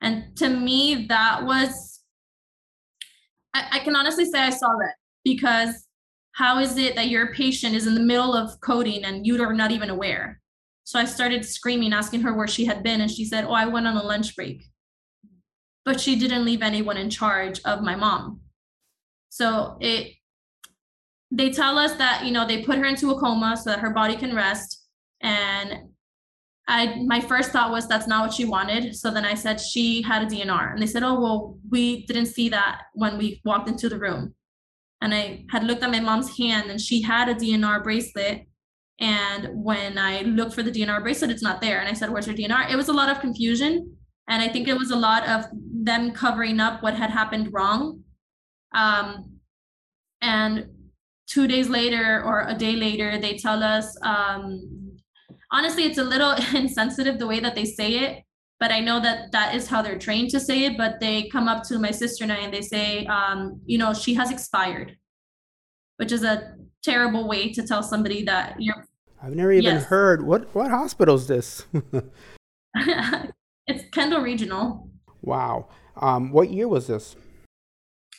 And 0.00 0.36
to 0.36 0.48
me, 0.48 1.06
that 1.08 1.44
was, 1.44 2.00
I, 3.52 3.66
I 3.72 3.78
can 3.80 3.96
honestly 3.96 4.24
say 4.24 4.38
I 4.40 4.50
saw 4.50 4.68
that 4.68 4.94
because 5.24 5.86
how 6.32 6.58
is 6.58 6.76
it 6.76 6.94
that 6.94 7.08
your 7.08 7.32
patient 7.34 7.74
is 7.74 7.86
in 7.86 7.94
the 7.94 8.00
middle 8.00 8.34
of 8.34 8.60
coding 8.60 9.04
and 9.04 9.26
you 9.26 9.42
are 9.42 9.52
not 9.52 9.72
even 9.72 9.90
aware? 9.90 10.40
So 10.84 10.98
I 10.98 11.04
started 11.04 11.44
screaming, 11.44 11.92
asking 11.92 12.22
her 12.22 12.34
where 12.34 12.48
she 12.48 12.64
had 12.64 12.82
been. 12.82 13.00
And 13.00 13.10
she 13.10 13.24
said, 13.24 13.44
Oh, 13.44 13.52
I 13.52 13.66
went 13.66 13.86
on 13.86 13.96
a 13.96 14.02
lunch 14.02 14.36
break. 14.36 14.64
But 15.84 16.00
she 16.00 16.16
didn't 16.16 16.44
leave 16.44 16.62
anyone 16.62 16.96
in 16.96 17.10
charge 17.10 17.60
of 17.64 17.82
my 17.82 17.96
mom. 17.96 18.40
So 19.30 19.78
it 19.80 20.12
they 21.32 21.50
tell 21.50 21.78
us 21.78 21.94
that 21.94 22.24
you 22.24 22.30
know 22.30 22.46
they 22.46 22.62
put 22.62 22.78
her 22.78 22.84
into 22.84 23.10
a 23.10 23.18
coma 23.18 23.56
so 23.56 23.70
that 23.70 23.80
her 23.80 23.90
body 23.90 24.16
can 24.16 24.36
rest. 24.36 24.86
And 25.22 25.88
i 26.68 26.96
my 27.06 27.20
first 27.20 27.50
thought 27.50 27.70
was 27.70 27.88
that's 27.88 28.06
not 28.06 28.22
what 28.24 28.34
she 28.34 28.44
wanted. 28.44 28.94
So 28.94 29.10
then 29.10 29.24
i 29.24 29.34
said 29.34 29.58
she 29.58 30.02
had 30.02 30.22
a 30.22 30.26
dnr 30.26 30.72
and 30.72 30.80
they 30.80 30.86
said 30.86 31.02
oh 31.02 31.18
well 31.20 31.58
we 31.70 32.04
didn't 32.06 32.26
see 32.26 32.48
that 32.50 32.82
when 32.92 33.18
we 33.18 33.40
walked 33.44 33.68
into 33.68 33.88
the 33.88 33.98
room. 33.98 34.34
And 35.00 35.14
i 35.14 35.44
had 35.50 35.64
looked 35.64 35.82
at 35.82 35.90
my 35.90 36.00
mom's 36.00 36.36
hand 36.36 36.70
and 36.70 36.80
she 36.80 37.00
had 37.02 37.28
a 37.28 37.34
dnr 37.34 37.82
bracelet. 37.82 38.46
And 39.00 39.48
when 39.52 39.96
i 39.96 40.20
looked 40.22 40.54
for 40.54 40.62
the 40.62 40.70
dnr 40.70 41.02
bracelet 41.02 41.30
it's 41.30 41.42
not 41.42 41.62
there. 41.62 41.80
And 41.80 41.88
i 41.88 41.94
said 41.94 42.10
where's 42.10 42.26
her 42.26 42.34
dnr 42.34 42.70
it 42.70 42.76
was 42.76 42.88
a 42.88 42.98
lot 43.00 43.08
of 43.08 43.20
confusion. 43.20 43.96
And 44.28 44.42
i 44.42 44.48
think 44.48 44.68
it 44.68 44.76
was 44.76 44.90
a 44.90 44.96
lot 44.96 45.26
of 45.26 45.46
them 45.90 46.12
covering 46.12 46.60
up 46.60 46.82
what 46.82 46.94
had 46.94 47.10
happened 47.10 47.48
wrong. 47.52 48.04
Um, 48.74 49.38
and 50.20 50.66
two 51.32 51.48
days 51.48 51.68
later 51.68 52.22
or 52.24 52.46
a 52.46 52.54
day 52.54 52.76
later, 52.76 53.18
they 53.18 53.38
tell 53.38 53.62
us, 53.62 53.96
um, 54.02 54.98
honestly, 55.50 55.84
it's 55.84 55.96
a 55.96 56.04
little 56.04 56.32
insensitive 56.54 57.18
the 57.18 57.26
way 57.26 57.40
that 57.40 57.54
they 57.54 57.64
say 57.64 58.00
it, 58.00 58.24
but 58.60 58.70
I 58.70 58.80
know 58.80 59.00
that 59.00 59.32
that 59.32 59.54
is 59.54 59.66
how 59.66 59.80
they're 59.80 59.98
trained 59.98 60.30
to 60.30 60.40
say 60.40 60.64
it. 60.64 60.76
But 60.76 61.00
they 61.00 61.28
come 61.28 61.48
up 61.48 61.64
to 61.64 61.78
my 61.78 61.90
sister 61.90 62.24
and 62.24 62.32
I 62.32 62.36
and 62.36 62.52
they 62.52 62.60
say, 62.60 63.06
um, 63.06 63.60
you 63.64 63.78
know, 63.78 63.94
she 63.94 64.14
has 64.14 64.30
expired, 64.30 64.96
which 65.96 66.12
is 66.12 66.22
a 66.22 66.54
terrible 66.82 67.26
way 67.26 67.50
to 67.54 67.66
tell 67.66 67.82
somebody 67.82 68.22
that 68.24 68.60
you're. 68.60 68.86
I've 69.22 69.34
never 69.34 69.52
even 69.52 69.76
yes. 69.76 69.84
heard 69.84 70.26
what 70.26 70.54
what 70.54 70.70
hospital 70.70 71.14
is 71.14 71.28
this? 71.28 71.64
it's 72.74 73.84
Kendall 73.90 74.20
Regional. 74.20 74.90
Wow. 75.22 75.68
Um, 75.96 76.30
what 76.32 76.50
year 76.50 76.68
was 76.68 76.88
this? 76.88 77.16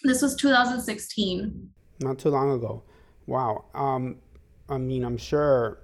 This 0.04 0.22
was 0.22 0.36
2016. 0.36 1.70
Not 2.02 2.20
too 2.20 2.30
long 2.30 2.52
ago. 2.52 2.84
Wow. 3.28 3.66
Um, 3.74 4.18
I 4.70 4.78
mean, 4.78 5.04
I'm 5.04 5.18
sure. 5.18 5.80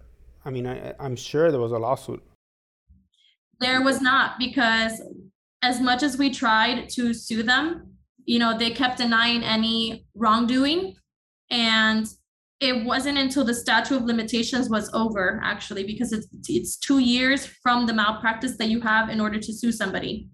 I 0.46 0.52
mean, 0.52 0.68
I, 0.68 0.94
I'm 1.00 1.16
sure 1.16 1.52
there 1.52 1.60
was 1.60 1.72
a 1.72 1.78
lawsuit. 1.78 2.24
There 3.60 3.82
was 3.82 4.02
not 4.02 4.40
because, 4.40 5.02
as 5.62 5.82
much 5.82 6.02
as 6.02 6.18
we 6.18 6.30
tried 6.30 6.90
to 6.90 7.14
sue 7.14 7.44
them, 7.44 7.94
you 8.26 8.40
know, 8.40 8.58
they 8.58 8.72
kept 8.72 8.98
denying 8.98 9.44
any 9.44 10.06
wrongdoing, 10.16 10.96
and 11.50 12.08
it 12.60 12.86
wasn't 12.86 13.18
until 13.18 13.44
the 13.44 13.54
statute 13.54 13.98
of 13.98 14.04
limitations 14.04 14.70
was 14.70 14.90
over, 14.94 15.40
actually, 15.44 15.84
because 15.84 16.14
it's 16.14 16.28
it's 16.48 16.78
two 16.78 17.00
years 17.00 17.46
from 17.46 17.86
the 17.86 17.94
malpractice 17.94 18.58
that 18.58 18.70
you 18.70 18.82
have 18.82 19.10
in 19.10 19.20
order 19.20 19.40
to 19.40 19.54
sue 19.54 19.72
somebody. 19.72 20.30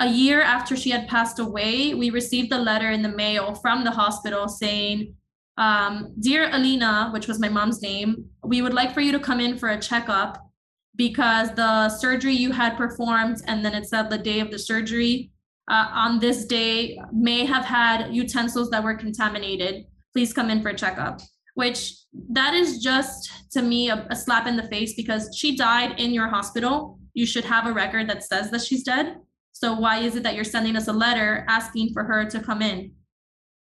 A 0.00 0.06
year 0.06 0.40
after 0.40 0.76
she 0.76 0.90
had 0.90 1.08
passed 1.08 1.38
away, 1.40 1.92
we 1.94 2.10
received 2.10 2.52
a 2.52 2.58
letter 2.58 2.90
in 2.90 3.02
the 3.02 3.08
mail 3.08 3.54
from 3.56 3.82
the 3.82 3.90
hospital 3.90 4.48
saying 4.48 5.14
um, 5.58 6.14
Dear 6.20 6.48
Alina, 6.52 7.10
which 7.12 7.26
was 7.26 7.40
my 7.40 7.48
mom's 7.48 7.82
name, 7.82 8.24
we 8.44 8.62
would 8.62 8.72
like 8.72 8.94
for 8.94 9.00
you 9.00 9.12
to 9.12 9.18
come 9.18 9.40
in 9.40 9.58
for 9.58 9.70
a 9.70 9.80
checkup 9.80 10.48
because 10.94 11.52
the 11.54 11.88
surgery 11.88 12.32
you 12.32 12.52
had 12.52 12.76
performed, 12.76 13.42
and 13.46 13.64
then 13.64 13.74
it 13.74 13.86
said 13.86 14.08
the 14.08 14.18
day 14.18 14.40
of 14.40 14.50
the 14.50 14.58
surgery, 14.58 15.30
uh, 15.68 15.88
on 15.92 16.18
this 16.18 16.44
day 16.46 16.98
may 17.12 17.44
have 17.44 17.64
had 17.64 18.14
utensils 18.14 18.70
that 18.70 18.82
were 18.82 18.94
contaminated. 18.94 19.84
Please 20.12 20.32
come 20.32 20.48
in 20.48 20.62
for 20.62 20.70
a 20.70 20.76
checkup. 20.76 21.20
Which 21.54 21.94
that 22.30 22.54
is 22.54 22.78
just 22.78 23.30
to 23.52 23.60
me 23.60 23.90
a, 23.90 24.06
a 24.10 24.16
slap 24.16 24.46
in 24.46 24.56
the 24.56 24.68
face 24.68 24.94
because 24.94 25.36
she 25.36 25.56
died 25.56 25.98
in 25.98 26.12
your 26.12 26.28
hospital. 26.28 27.00
You 27.14 27.26
should 27.26 27.44
have 27.44 27.66
a 27.66 27.72
record 27.72 28.08
that 28.08 28.22
says 28.22 28.50
that 28.52 28.62
she's 28.62 28.84
dead. 28.84 29.16
So 29.52 29.74
why 29.74 29.98
is 29.98 30.14
it 30.14 30.22
that 30.22 30.36
you're 30.36 30.44
sending 30.44 30.76
us 30.76 30.86
a 30.86 30.92
letter 30.92 31.44
asking 31.48 31.92
for 31.92 32.04
her 32.04 32.24
to 32.26 32.40
come 32.40 32.62
in? 32.62 32.92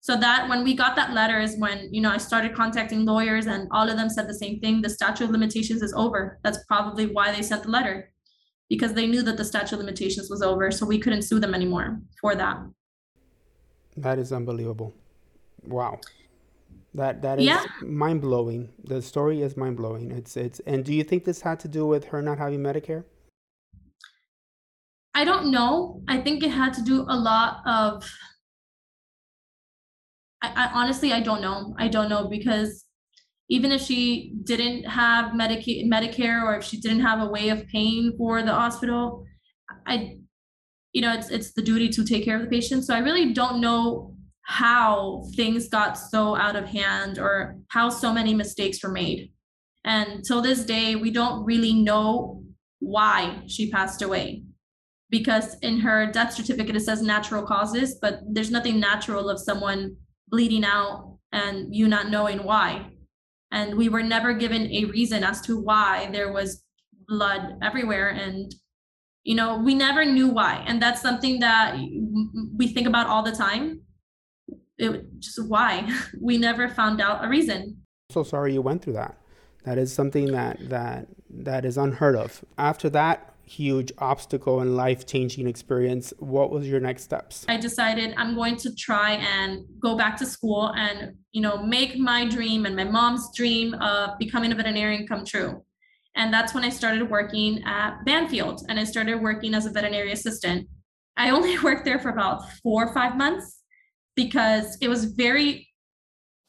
So 0.02 0.16
that 0.16 0.48
when 0.48 0.64
we 0.64 0.74
got 0.74 0.96
that 0.96 1.12
letter 1.12 1.40
is 1.40 1.58
when, 1.58 1.92
you 1.92 2.00
know, 2.00 2.10
I 2.10 2.16
started 2.16 2.54
contacting 2.54 3.04
lawyers 3.04 3.46
and 3.46 3.68
all 3.70 3.88
of 3.88 3.96
them 3.96 4.08
said 4.08 4.28
the 4.28 4.34
same 4.34 4.58
thing. 4.58 4.80
The 4.80 4.88
statute 4.88 5.24
of 5.24 5.30
limitations 5.30 5.82
is 5.82 5.92
over. 5.94 6.38
That's 6.42 6.64
probably 6.64 7.06
why 7.06 7.32
they 7.32 7.42
sent 7.42 7.64
the 7.64 7.70
letter 7.70 8.10
because 8.70 8.94
they 8.94 9.06
knew 9.06 9.22
that 9.22 9.36
the 9.36 9.44
statute 9.44 9.74
of 9.74 9.80
limitations 9.80 10.30
was 10.30 10.40
over. 10.40 10.70
So 10.70 10.86
we 10.86 10.98
couldn't 10.98 11.22
sue 11.22 11.38
them 11.38 11.54
anymore 11.54 12.00
for 12.20 12.34
that. 12.34 12.56
That 13.96 14.18
is 14.18 14.32
unbelievable. 14.32 14.94
Wow. 15.66 16.00
That 16.94 17.20
that 17.22 17.38
is 17.38 17.44
Yeah. 17.44 17.62
mind 17.82 18.22
blowing. 18.22 18.70
The 18.84 19.02
story 19.02 19.42
is 19.42 19.56
mind 19.56 19.76
blowing. 19.76 20.10
It's 20.10 20.36
it's 20.36 20.60
and 20.60 20.82
do 20.84 20.94
you 20.94 21.04
think 21.04 21.24
this 21.24 21.42
had 21.42 21.60
to 21.60 21.68
do 21.68 21.86
with 21.86 22.06
her 22.06 22.22
not 22.22 22.38
having 22.38 22.60
Medicare? 22.60 23.04
I 25.14 25.24
don't 25.24 25.50
know. 25.50 26.02
I 26.08 26.20
think 26.20 26.42
it 26.42 26.50
had 26.50 26.72
to 26.74 26.82
do 26.82 27.02
a 27.02 27.16
lot 27.16 27.60
of. 27.66 28.10
I, 30.42 30.48
I 30.57 30.70
honestly, 30.72 31.12
I 31.12 31.20
don't 31.20 31.42
know. 31.42 31.74
I 31.79 31.88
don't 31.88 32.09
know 32.09 32.29
because 32.29 32.85
even 33.48 33.72
if 33.72 33.83
she 33.83 34.33
didn't 34.44 34.85
have 34.85 35.33
Medicaid, 35.33 35.87
Medicare, 35.87 36.42
or 36.42 36.57
if 36.57 36.64
she 36.64 36.81
didn't 36.81 37.00
have 37.00 37.20
a 37.20 37.26
way 37.26 37.48
of 37.48 37.66
paying 37.66 38.14
for 38.16 38.42
the 38.42 38.53
hospital, 38.53 39.24
I, 39.87 40.18
you 40.92 41.03
know, 41.03 41.12
it's 41.12 41.31
it's 41.31 41.53
the 41.53 41.62
duty 41.62 41.88
to 41.90 42.05
take 42.05 42.24
care 42.24 42.37
of 42.37 42.42
the 42.42 42.48
patient. 42.48 42.85
So 42.85 42.94
I 42.94 42.98
really 42.98 43.33
don't 43.33 43.61
know 43.61 44.14
how 44.42 45.24
things 45.37 45.68
got 45.68 45.98
so 45.98 46.37
out 46.37 46.57
of 46.57 46.66
hand 46.66 47.18
or 47.18 47.57
how 47.68 47.88
so 47.88 48.12
many 48.12 48.35
mistakes 48.35 48.83
were 48.83 48.90
made. 48.90 49.33
And 49.85 50.24
till 50.24 50.42
this 50.42 50.64
day, 50.64 50.96
we 50.96 51.11
don't 51.11 51.44
really 51.44 51.72
know 51.72 52.42
why 52.81 53.42
she 53.46 53.70
passed 53.70 54.03
away 54.03 54.42
because 55.11 55.57
in 55.61 55.81
her 55.81 56.11
death 56.11 56.33
certificate 56.33 56.76
it 56.76 56.81
says 56.81 57.03
natural 57.03 57.44
causes, 57.44 57.98
but 58.00 58.20
there's 58.29 58.50
nothing 58.50 58.81
natural 58.81 59.29
of 59.29 59.40
someone 59.40 59.96
bleeding 60.30 60.64
out 60.64 61.18
and 61.32 61.74
you 61.74 61.88
not 61.88 62.10
knowing 62.10 62.44
why. 62.44 62.86
And 63.52 63.76
we 63.76 63.88
were 63.88 64.02
never 64.02 64.32
given 64.32 64.70
a 64.70 64.84
reason 64.86 65.24
as 65.24 65.40
to 65.42 65.60
why 65.60 66.08
there 66.12 66.32
was 66.32 66.62
blood 67.08 67.58
everywhere. 67.62 68.08
And, 68.08 68.54
you 69.24 69.34
know, 69.34 69.58
we 69.58 69.74
never 69.74 70.04
knew 70.04 70.28
why. 70.28 70.64
And 70.66 70.80
that's 70.80 71.02
something 71.02 71.40
that 71.40 71.76
we 72.56 72.68
think 72.68 72.86
about 72.86 73.08
all 73.08 73.22
the 73.22 73.32
time. 73.32 73.82
It 74.78 75.04
just 75.18 75.44
why 75.46 75.88
we 76.20 76.38
never 76.38 76.68
found 76.68 77.00
out 77.00 77.24
a 77.24 77.28
reason. 77.28 77.78
so 78.10 78.22
sorry 78.22 78.54
you 78.54 78.62
went 78.62 78.82
through 78.82 78.94
that. 78.94 79.16
That 79.64 79.76
is 79.76 79.92
something 79.92 80.32
that 80.32 80.70
that 80.70 81.08
that 81.28 81.64
is 81.64 81.76
unheard 81.76 82.16
of. 82.16 82.42
After 82.56 82.88
that 82.90 83.34
huge 83.50 83.90
obstacle 83.98 84.60
and 84.60 84.76
life-changing 84.76 85.46
experience, 85.48 86.12
what 86.18 86.50
was 86.50 86.68
your 86.68 86.78
next 86.78 87.02
steps? 87.02 87.44
I 87.48 87.56
decided 87.56 88.14
I'm 88.16 88.36
going 88.36 88.56
to 88.58 88.74
try 88.74 89.12
and 89.14 89.64
go 89.80 89.96
back 89.96 90.16
to 90.18 90.26
school 90.26 90.72
and 90.76 91.16
you 91.32 91.42
know 91.42 91.62
make 91.62 91.98
my 91.98 92.28
dream 92.28 92.64
and 92.66 92.76
my 92.76 92.84
mom's 92.84 93.34
dream 93.34 93.74
of 93.74 94.18
becoming 94.18 94.52
a 94.52 94.54
veterinarian 94.54 95.06
come 95.06 95.24
true. 95.24 95.64
And 96.14 96.32
that's 96.32 96.54
when 96.54 96.64
I 96.64 96.70
started 96.70 97.08
working 97.10 97.62
at 97.64 98.04
Banfield 98.04 98.64
and 98.68 98.78
I 98.78 98.84
started 98.84 99.16
working 99.16 99.54
as 99.54 99.66
a 99.66 99.70
veterinary 99.70 100.12
assistant. 100.12 100.68
I 101.16 101.30
only 101.30 101.58
worked 101.66 101.84
there 101.84 101.98
for 101.98 102.10
about 102.10 102.50
4 102.62 102.84
or 102.84 102.94
5 102.94 103.16
months 103.16 103.62
because 104.14 104.78
it 104.80 104.88
was 104.88 105.04
very 105.06 105.66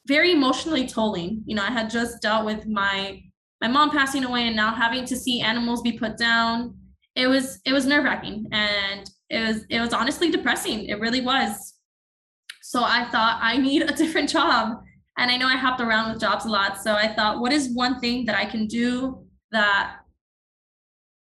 very 0.07 0.31
emotionally 0.31 0.87
tolling. 0.87 1.43
You 1.45 1.55
know, 1.55 1.63
I 1.63 1.71
had 1.71 1.89
just 1.89 2.21
dealt 2.21 2.45
with 2.45 2.67
my 2.67 3.23
my 3.61 3.67
mom 3.67 3.91
passing 3.91 4.23
away 4.23 4.47
and 4.47 4.55
now 4.55 4.73
having 4.73 5.05
to 5.05 5.15
see 5.15 5.41
animals 5.41 5.81
be 5.81 5.93
put 5.93 6.17
down 6.17 6.75
it 7.15 7.27
was 7.27 7.59
it 7.65 7.73
was 7.73 7.85
nerve 7.85 8.03
wracking 8.03 8.47
and 8.51 9.09
it 9.29 9.47
was 9.47 9.65
it 9.69 9.79
was 9.79 9.93
honestly 9.93 10.31
depressing. 10.31 10.85
It 10.85 10.99
really 10.99 11.21
was. 11.21 11.75
So 12.61 12.83
I 12.83 13.05
thought 13.05 13.39
I 13.41 13.57
need 13.57 13.83
a 13.83 13.93
different 13.95 14.29
job. 14.29 14.81
And 15.17 15.29
I 15.29 15.37
know 15.37 15.47
I 15.47 15.57
hopped 15.57 15.81
around 15.81 16.11
with 16.11 16.21
jobs 16.21 16.45
a 16.45 16.49
lot. 16.49 16.81
So 16.81 16.93
I 16.93 17.07
thought, 17.07 17.41
what 17.41 17.51
is 17.51 17.73
one 17.73 17.99
thing 17.99 18.25
that 18.25 18.35
I 18.35 18.45
can 18.45 18.65
do 18.65 19.25
that 19.51 19.97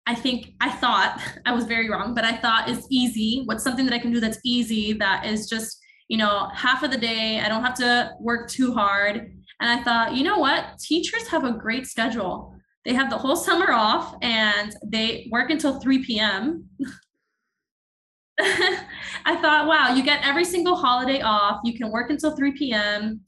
I 0.06 0.14
think 0.14 0.54
I 0.62 0.70
thought 0.70 1.20
I 1.46 1.54
was 1.54 1.66
very 1.66 1.90
wrong, 1.90 2.14
but 2.14 2.24
I 2.24 2.38
thought 2.38 2.70
is 2.70 2.86
easy. 2.90 3.44
What's 3.46 3.64
something 3.64 3.86
that 3.86 3.94
I 3.94 4.00
can 4.00 4.12
do 4.12 4.20
that's 4.20 4.40
easy 4.46 4.94
that 4.94 5.26
is 5.26 5.50
just, 5.50 5.80
you 6.08 6.18
know, 6.18 6.50
half 6.54 6.84
of 6.84 6.92
the 6.92 6.98
day. 6.98 7.40
I 7.40 7.50
don't 7.50 7.64
have 7.64 7.76
to 7.76 8.12
work 8.20 8.50
too 8.50 8.74
hard. 8.74 9.16
And 9.60 9.80
I 9.80 9.84
thought, 9.84 10.16
you 10.16 10.24
know 10.24 10.38
what? 10.38 10.78
Teachers 10.80 11.28
have 11.30 11.46
a 11.46 11.54
great 11.54 11.88
schedule 11.88 12.56
they 12.86 12.94
have 12.94 13.10
the 13.10 13.18
whole 13.18 13.36
summer 13.36 13.72
off 13.72 14.16
and 14.22 14.76
they 14.86 15.28
work 15.32 15.50
until 15.50 15.80
3 15.80 16.04
p.m. 16.04 16.70
I 18.40 19.38
thought, 19.42 19.68
wow, 19.68 19.94
you 19.96 20.04
get 20.04 20.26
every 20.26 20.44
single 20.44 20.76
holiday 20.76 21.22
off. 21.22 21.62
You 21.64 21.78
can 21.78 21.92
work 21.92 22.10
until 22.10 22.36
3 22.36 22.52
p.m. 22.54 23.22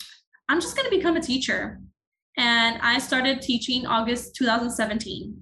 I'm 0.50 0.60
just 0.60 0.76
going 0.76 0.90
to 0.90 0.96
become 0.96 1.16
a 1.16 1.22
teacher. 1.22 1.80
And 2.38 2.80
I 2.82 3.00
started 3.00 3.42
teaching 3.42 3.86
August 3.86 4.36
2017. 4.36 5.42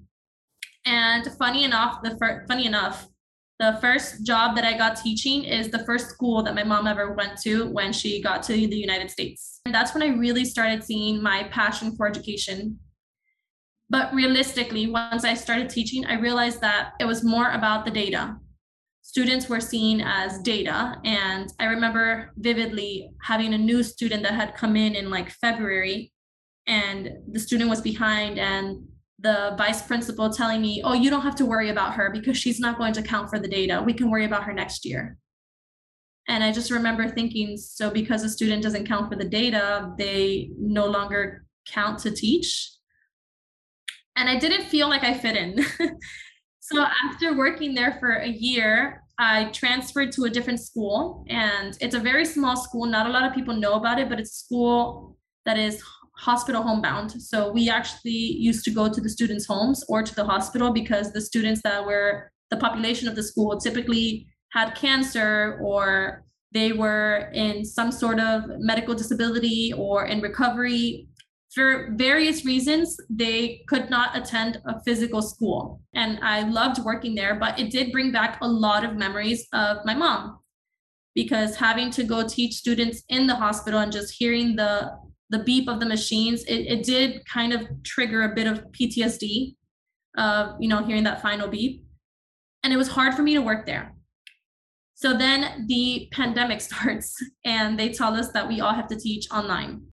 And 0.85 1.27
funny 1.39 1.63
enough, 1.63 2.03
the 2.03 2.15
fir- 2.17 2.45
funny 2.47 2.67
enough, 2.67 3.07
the 3.59 3.77
first 3.81 4.25
job 4.25 4.55
that 4.55 4.65
I 4.65 4.77
got 4.77 4.97
teaching 4.97 5.43
is 5.43 5.69
the 5.69 5.85
first 5.85 6.09
school 6.09 6.43
that 6.43 6.53
my 6.53 6.63
mom 6.63 6.85
ever 6.85 7.13
went 7.13 7.39
to 7.41 7.71
when 7.71 7.93
she 7.93 8.21
got 8.21 8.43
to 8.43 8.53
the 8.53 8.77
United 8.77 9.09
States. 9.09 9.61
And 9.65 9.73
that's 9.73 9.93
when 9.93 10.03
I 10.03 10.07
really 10.07 10.45
started 10.45 10.83
seeing 10.83 11.21
my 11.23 11.45
passion 11.45 11.95
for 11.95 12.07
education 12.07 12.77
but 13.93 14.11
realistically, 14.11 14.87
once 14.87 15.23
I 15.23 15.35
started 15.35 15.69
teaching, 15.69 16.03
I 16.07 16.15
realized 16.15 16.61
that 16.61 16.93
it 16.99 17.05
was 17.05 17.23
more 17.23 17.51
about 17.51 17.85
the 17.85 17.91
data. 17.91 18.35
Students 19.03 19.47
were 19.47 19.59
seen 19.59 20.01
as 20.01 20.39
data. 20.39 20.95
And 21.05 21.53
I 21.59 21.65
remember 21.65 22.31
vividly 22.37 23.11
having 23.21 23.53
a 23.53 23.57
new 23.59 23.83
student 23.83 24.23
that 24.23 24.33
had 24.33 24.55
come 24.55 24.75
in 24.75 24.95
in 24.95 25.11
like 25.11 25.29
February, 25.29 26.11
and 26.65 27.11
the 27.31 27.39
student 27.39 27.69
was 27.69 27.81
behind, 27.81 28.39
and 28.39 28.83
the 29.19 29.53
vice 29.59 29.83
principal 29.83 30.33
telling 30.33 30.59
me, 30.59 30.81
Oh, 30.83 30.93
you 30.93 31.11
don't 31.11 31.21
have 31.21 31.35
to 31.35 31.45
worry 31.45 31.69
about 31.69 31.93
her 31.93 32.09
because 32.09 32.35
she's 32.35 32.59
not 32.59 32.79
going 32.79 32.93
to 32.93 33.03
count 33.03 33.29
for 33.29 33.37
the 33.37 33.47
data. 33.47 33.83
We 33.85 33.93
can 33.93 34.09
worry 34.09 34.25
about 34.25 34.45
her 34.45 34.53
next 34.53 34.85
year. 34.85 35.17
And 36.27 36.43
I 36.43 36.51
just 36.51 36.71
remember 36.71 37.07
thinking, 37.09 37.57
so 37.57 37.91
because 37.91 38.23
a 38.23 38.29
student 38.29 38.63
doesn't 38.63 38.87
count 38.87 39.11
for 39.11 39.19
the 39.19 39.29
data, 39.29 39.93
they 39.99 40.49
no 40.57 40.87
longer 40.87 41.45
count 41.67 41.99
to 41.99 42.11
teach 42.11 42.73
and 44.15 44.29
I 44.29 44.37
didn't 44.37 44.65
feel 44.65 44.89
like 44.89 45.03
I 45.03 45.13
fit 45.13 45.35
in. 45.35 45.63
so 46.59 46.85
after 47.05 47.35
working 47.35 47.73
there 47.73 47.97
for 47.99 48.13
a 48.13 48.27
year, 48.27 49.01
I 49.19 49.45
transferred 49.45 50.11
to 50.13 50.23
a 50.23 50.29
different 50.29 50.59
school, 50.59 51.25
and 51.29 51.77
it's 51.81 51.95
a 51.95 51.99
very 51.99 52.25
small 52.25 52.55
school. 52.55 52.85
Not 52.85 53.05
a 53.05 53.09
lot 53.09 53.25
of 53.25 53.33
people 53.33 53.55
know 53.55 53.73
about 53.73 53.99
it, 53.99 54.09
but 54.09 54.19
it's 54.19 54.31
a 54.31 54.45
school 54.45 55.17
that 55.45 55.57
is 55.57 55.83
hospital 56.15 56.61
homebound. 56.61 57.11
So 57.21 57.51
we 57.51 57.69
actually 57.69 58.11
used 58.11 58.63
to 58.65 58.71
go 58.71 58.91
to 58.91 59.01
the 59.01 59.09
students' 59.09 59.45
homes 59.45 59.83
or 59.89 60.03
to 60.03 60.15
the 60.15 60.23
hospital 60.23 60.71
because 60.71 61.11
the 61.11 61.21
students 61.21 61.61
that 61.63 61.85
were 61.85 62.31
the 62.49 62.57
population 62.57 63.07
of 63.07 63.15
the 63.15 63.23
school 63.23 63.59
typically 63.59 64.27
had 64.51 64.75
cancer 64.75 65.59
or 65.61 66.23
they 66.51 66.71
were 66.71 67.31
in 67.33 67.65
some 67.65 67.91
sort 67.91 68.19
of 68.19 68.43
medical 68.59 68.93
disability 68.93 69.73
or 69.75 70.05
in 70.05 70.21
recovery 70.21 71.07
for 71.53 71.93
various 71.95 72.45
reasons, 72.45 72.97
they 73.09 73.63
could 73.67 73.89
not 73.89 74.17
attend 74.17 74.59
a 74.65 74.81
physical 74.81 75.21
school. 75.21 75.81
And 75.93 76.19
I 76.23 76.47
loved 76.49 76.83
working 76.83 77.13
there, 77.13 77.35
but 77.35 77.59
it 77.59 77.69
did 77.69 77.91
bring 77.91 78.11
back 78.11 78.39
a 78.41 78.47
lot 78.47 78.83
of 78.83 78.95
memories 78.95 79.47
of 79.53 79.77
my 79.85 79.93
mom 79.93 80.39
because 81.13 81.55
having 81.55 81.91
to 81.91 82.03
go 82.03 82.27
teach 82.27 82.55
students 82.55 83.03
in 83.09 83.27
the 83.27 83.35
hospital 83.35 83.79
and 83.79 83.91
just 83.91 84.13
hearing 84.13 84.55
the 84.55 84.91
the 85.29 85.39
beep 85.39 85.67
of 85.67 85.79
the 85.79 85.85
machines, 85.85 86.43
it, 86.43 86.67
it 86.67 86.83
did 86.83 87.25
kind 87.25 87.53
of 87.53 87.67
trigger 87.81 88.21
a 88.23 88.35
bit 88.35 88.45
of 88.45 88.65
PTSD 88.71 89.55
of, 90.15 90.55
you 90.59 90.69
know, 90.69 90.83
hearing 90.83 91.03
that 91.05 91.23
final 91.23 91.47
beep. 91.47 91.83
And 92.61 92.71
it 92.71 92.77
was 92.77 92.89
hard 92.89 93.15
for 93.15 93.23
me 93.23 93.33
to 93.33 93.41
work 93.41 93.65
there. 93.65 93.95
So 94.93 95.17
then 95.17 95.65
the 95.67 96.07
pandemic 96.11 96.61
starts 96.69 97.15
and 97.43 97.79
they 97.79 97.89
tell 97.89 98.13
us 98.13 98.31
that 98.33 98.47
we 98.47 98.61
all 98.61 98.73
have 98.73 98.87
to 98.89 98.99
teach 98.99 99.25
online 99.31 99.87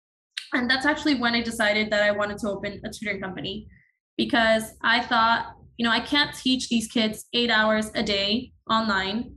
and 0.55 0.71
that's 0.71 0.87
actually 0.87 1.17
when 1.17 1.35
I 1.35 1.43
decided 1.43 1.91
that 1.91 2.03
I 2.03 2.11
wanted 2.11 2.39
to 2.39 2.51
open 2.51 2.81
a 2.85 2.91
tutoring 2.91 3.21
company 3.21 3.67
because 4.17 4.65
I 4.83 5.01
thought, 5.03 5.55
you 5.77 5.85
know, 5.85 5.93
I 5.93 6.01
can't 6.01 6.35
teach 6.35 6.69
these 6.69 6.89
kids 6.89 7.27
eight 7.33 7.51
hours 7.51 7.91
a 7.95 8.03
day 8.03 8.53
online. 8.69 9.35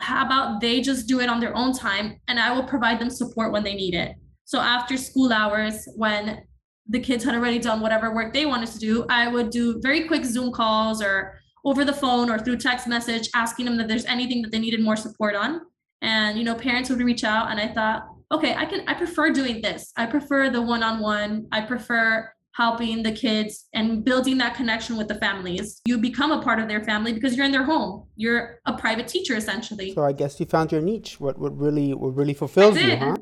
How 0.00 0.26
about 0.26 0.60
they 0.60 0.80
just 0.80 1.06
do 1.06 1.20
it 1.20 1.28
on 1.28 1.40
their 1.40 1.56
own 1.56 1.72
time 1.72 2.20
and 2.28 2.38
I 2.38 2.52
will 2.52 2.64
provide 2.64 3.00
them 3.00 3.10
support 3.10 3.52
when 3.52 3.62
they 3.62 3.74
need 3.74 3.94
it. 3.94 4.16
So 4.44 4.60
after 4.60 4.96
school 4.96 5.32
hours, 5.32 5.88
when 5.96 6.42
the 6.88 7.00
kids 7.00 7.24
had 7.24 7.34
already 7.34 7.58
done 7.58 7.80
whatever 7.80 8.12
work 8.12 8.32
they 8.32 8.44
wanted 8.44 8.68
to 8.70 8.78
do, 8.78 9.06
I 9.08 9.28
would 9.28 9.50
do 9.50 9.80
very 9.80 10.06
quick 10.08 10.24
Zoom 10.24 10.52
calls 10.52 11.00
or 11.00 11.38
over 11.64 11.84
the 11.84 11.92
phone 11.92 12.28
or 12.28 12.38
through 12.38 12.56
text 12.56 12.88
message 12.88 13.30
asking 13.34 13.66
them 13.66 13.76
that 13.76 13.86
there's 13.86 14.04
anything 14.06 14.42
that 14.42 14.50
they 14.50 14.58
needed 14.58 14.82
more 14.82 14.96
support 14.96 15.36
on. 15.36 15.60
And 16.02 16.36
you 16.36 16.44
know, 16.44 16.56
parents 16.56 16.90
would 16.90 16.98
reach 16.98 17.22
out 17.22 17.50
and 17.50 17.60
I 17.60 17.68
thought, 17.68 18.08
okay, 18.32 18.54
I 18.54 18.64
can 18.64 18.82
I 18.88 18.94
prefer 18.94 19.30
doing 19.30 19.60
this. 19.60 19.92
I 19.96 20.06
prefer 20.06 20.50
the 20.50 20.62
one-on-one. 20.62 21.46
I 21.52 21.60
prefer 21.60 22.32
helping 22.54 23.02
the 23.02 23.12
kids 23.12 23.68
and 23.72 24.04
building 24.04 24.36
that 24.38 24.54
connection 24.54 24.96
with 24.96 25.08
the 25.08 25.14
families. 25.16 25.80
You 25.86 25.98
become 25.98 26.32
a 26.32 26.42
part 26.42 26.58
of 26.58 26.68
their 26.68 26.84
family 26.84 27.12
because 27.12 27.34
you're 27.34 27.46
in 27.46 27.52
their 27.52 27.64
home. 27.64 28.06
You're 28.16 28.60
a 28.66 28.74
private 28.74 29.08
teacher 29.08 29.36
essentially. 29.36 29.94
So 29.94 30.04
I 30.04 30.12
guess 30.12 30.38
you 30.38 30.46
found 30.46 30.72
your 30.72 30.82
niche. 30.82 31.20
What 31.20 31.38
what 31.38 31.56
really 31.56 31.94
what 31.94 32.14
really 32.14 32.34
fulfills 32.34 32.76
you, 32.78 32.96
huh? 32.96 33.16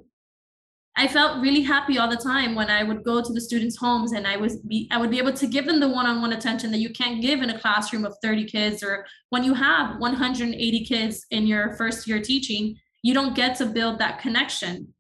I 0.96 1.06
felt 1.06 1.40
really 1.40 1.62
happy 1.62 1.98
all 1.98 2.10
the 2.10 2.16
time 2.16 2.54
when 2.56 2.68
I 2.68 2.82
would 2.82 3.04
go 3.04 3.22
to 3.22 3.32
the 3.32 3.40
students' 3.40 3.76
homes 3.76 4.12
and 4.12 4.26
I 4.26 4.36
was 4.36 4.56
be 4.58 4.88
I 4.90 4.98
would 4.98 5.10
be 5.10 5.18
able 5.18 5.32
to 5.32 5.46
give 5.46 5.64
them 5.66 5.78
the 5.80 5.88
one-on-one 5.88 6.32
attention 6.32 6.70
that 6.72 6.78
you 6.78 6.90
can't 6.90 7.22
give 7.22 7.40
in 7.40 7.50
a 7.50 7.58
classroom 7.58 8.04
of 8.04 8.16
30 8.22 8.44
kids 8.46 8.82
or 8.82 9.06
when 9.30 9.44
you 9.44 9.54
have 9.54 9.98
180 9.98 10.84
kids 10.84 11.24
in 11.30 11.46
your 11.46 11.76
first 11.76 12.08
year 12.08 12.20
teaching, 12.20 12.76
you 13.02 13.14
don't 13.14 13.34
get 13.34 13.56
to 13.56 13.66
build 13.66 13.98
that 14.00 14.18
connection. 14.18 14.92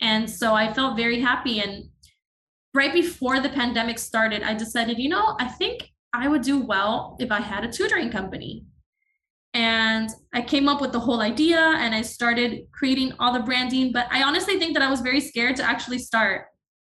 And 0.00 0.28
so 0.28 0.54
I 0.54 0.72
felt 0.72 0.96
very 0.96 1.20
happy 1.20 1.60
and 1.60 1.84
right 2.76 2.92
before 2.92 3.40
the 3.40 3.48
pandemic 3.48 3.98
started, 3.98 4.42
I 4.42 4.54
decided, 4.54 4.98
you 4.98 5.08
know, 5.08 5.34
I 5.40 5.48
think 5.48 5.90
I 6.12 6.28
would 6.28 6.42
do 6.42 6.60
well 6.60 7.16
if 7.18 7.32
I 7.32 7.40
had 7.40 7.64
a 7.64 7.72
tutoring 7.72 8.10
company. 8.10 8.66
And 9.54 10.10
I 10.34 10.42
came 10.42 10.68
up 10.68 10.82
with 10.82 10.92
the 10.92 11.00
whole 11.00 11.22
idea 11.22 11.58
and 11.58 11.94
I 11.94 12.02
started 12.02 12.66
creating 12.72 13.14
all 13.18 13.32
the 13.32 13.40
branding. 13.40 13.90
But 13.90 14.06
I 14.10 14.22
honestly 14.22 14.58
think 14.58 14.74
that 14.74 14.82
I 14.82 14.90
was 14.90 15.00
very 15.00 15.20
scared 15.20 15.56
to 15.56 15.62
actually 15.62 15.98
start 15.98 16.48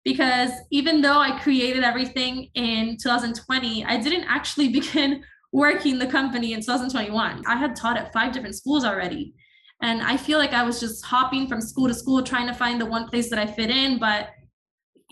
because 0.04 0.50
even 0.70 1.00
though 1.00 1.20
I 1.20 1.38
created 1.38 1.84
everything 1.84 2.48
in 2.54 2.96
2020, 3.00 3.84
I 3.84 3.96
didn't 3.98 4.24
actually 4.24 4.68
begin 4.80 5.22
working 5.52 5.98
the 5.98 6.06
company 6.06 6.52
in 6.52 6.60
2021. 6.60 7.44
I 7.46 7.56
had 7.56 7.76
taught 7.76 7.96
at 7.96 8.12
five 8.12 8.32
different 8.32 8.56
schools 8.56 8.84
already. 8.84 9.34
And 9.80 10.02
I 10.02 10.16
feel 10.16 10.38
like 10.38 10.52
I 10.52 10.64
was 10.64 10.80
just 10.80 11.04
hopping 11.04 11.46
from 11.46 11.60
school 11.60 11.88
to 11.88 11.94
school 11.94 12.22
trying 12.22 12.48
to 12.48 12.54
find 12.54 12.80
the 12.80 12.86
one 12.86 13.08
place 13.08 13.30
that 13.30 13.38
I 13.38 13.46
fit 13.46 13.70
in. 13.70 13.98
But 13.98 14.30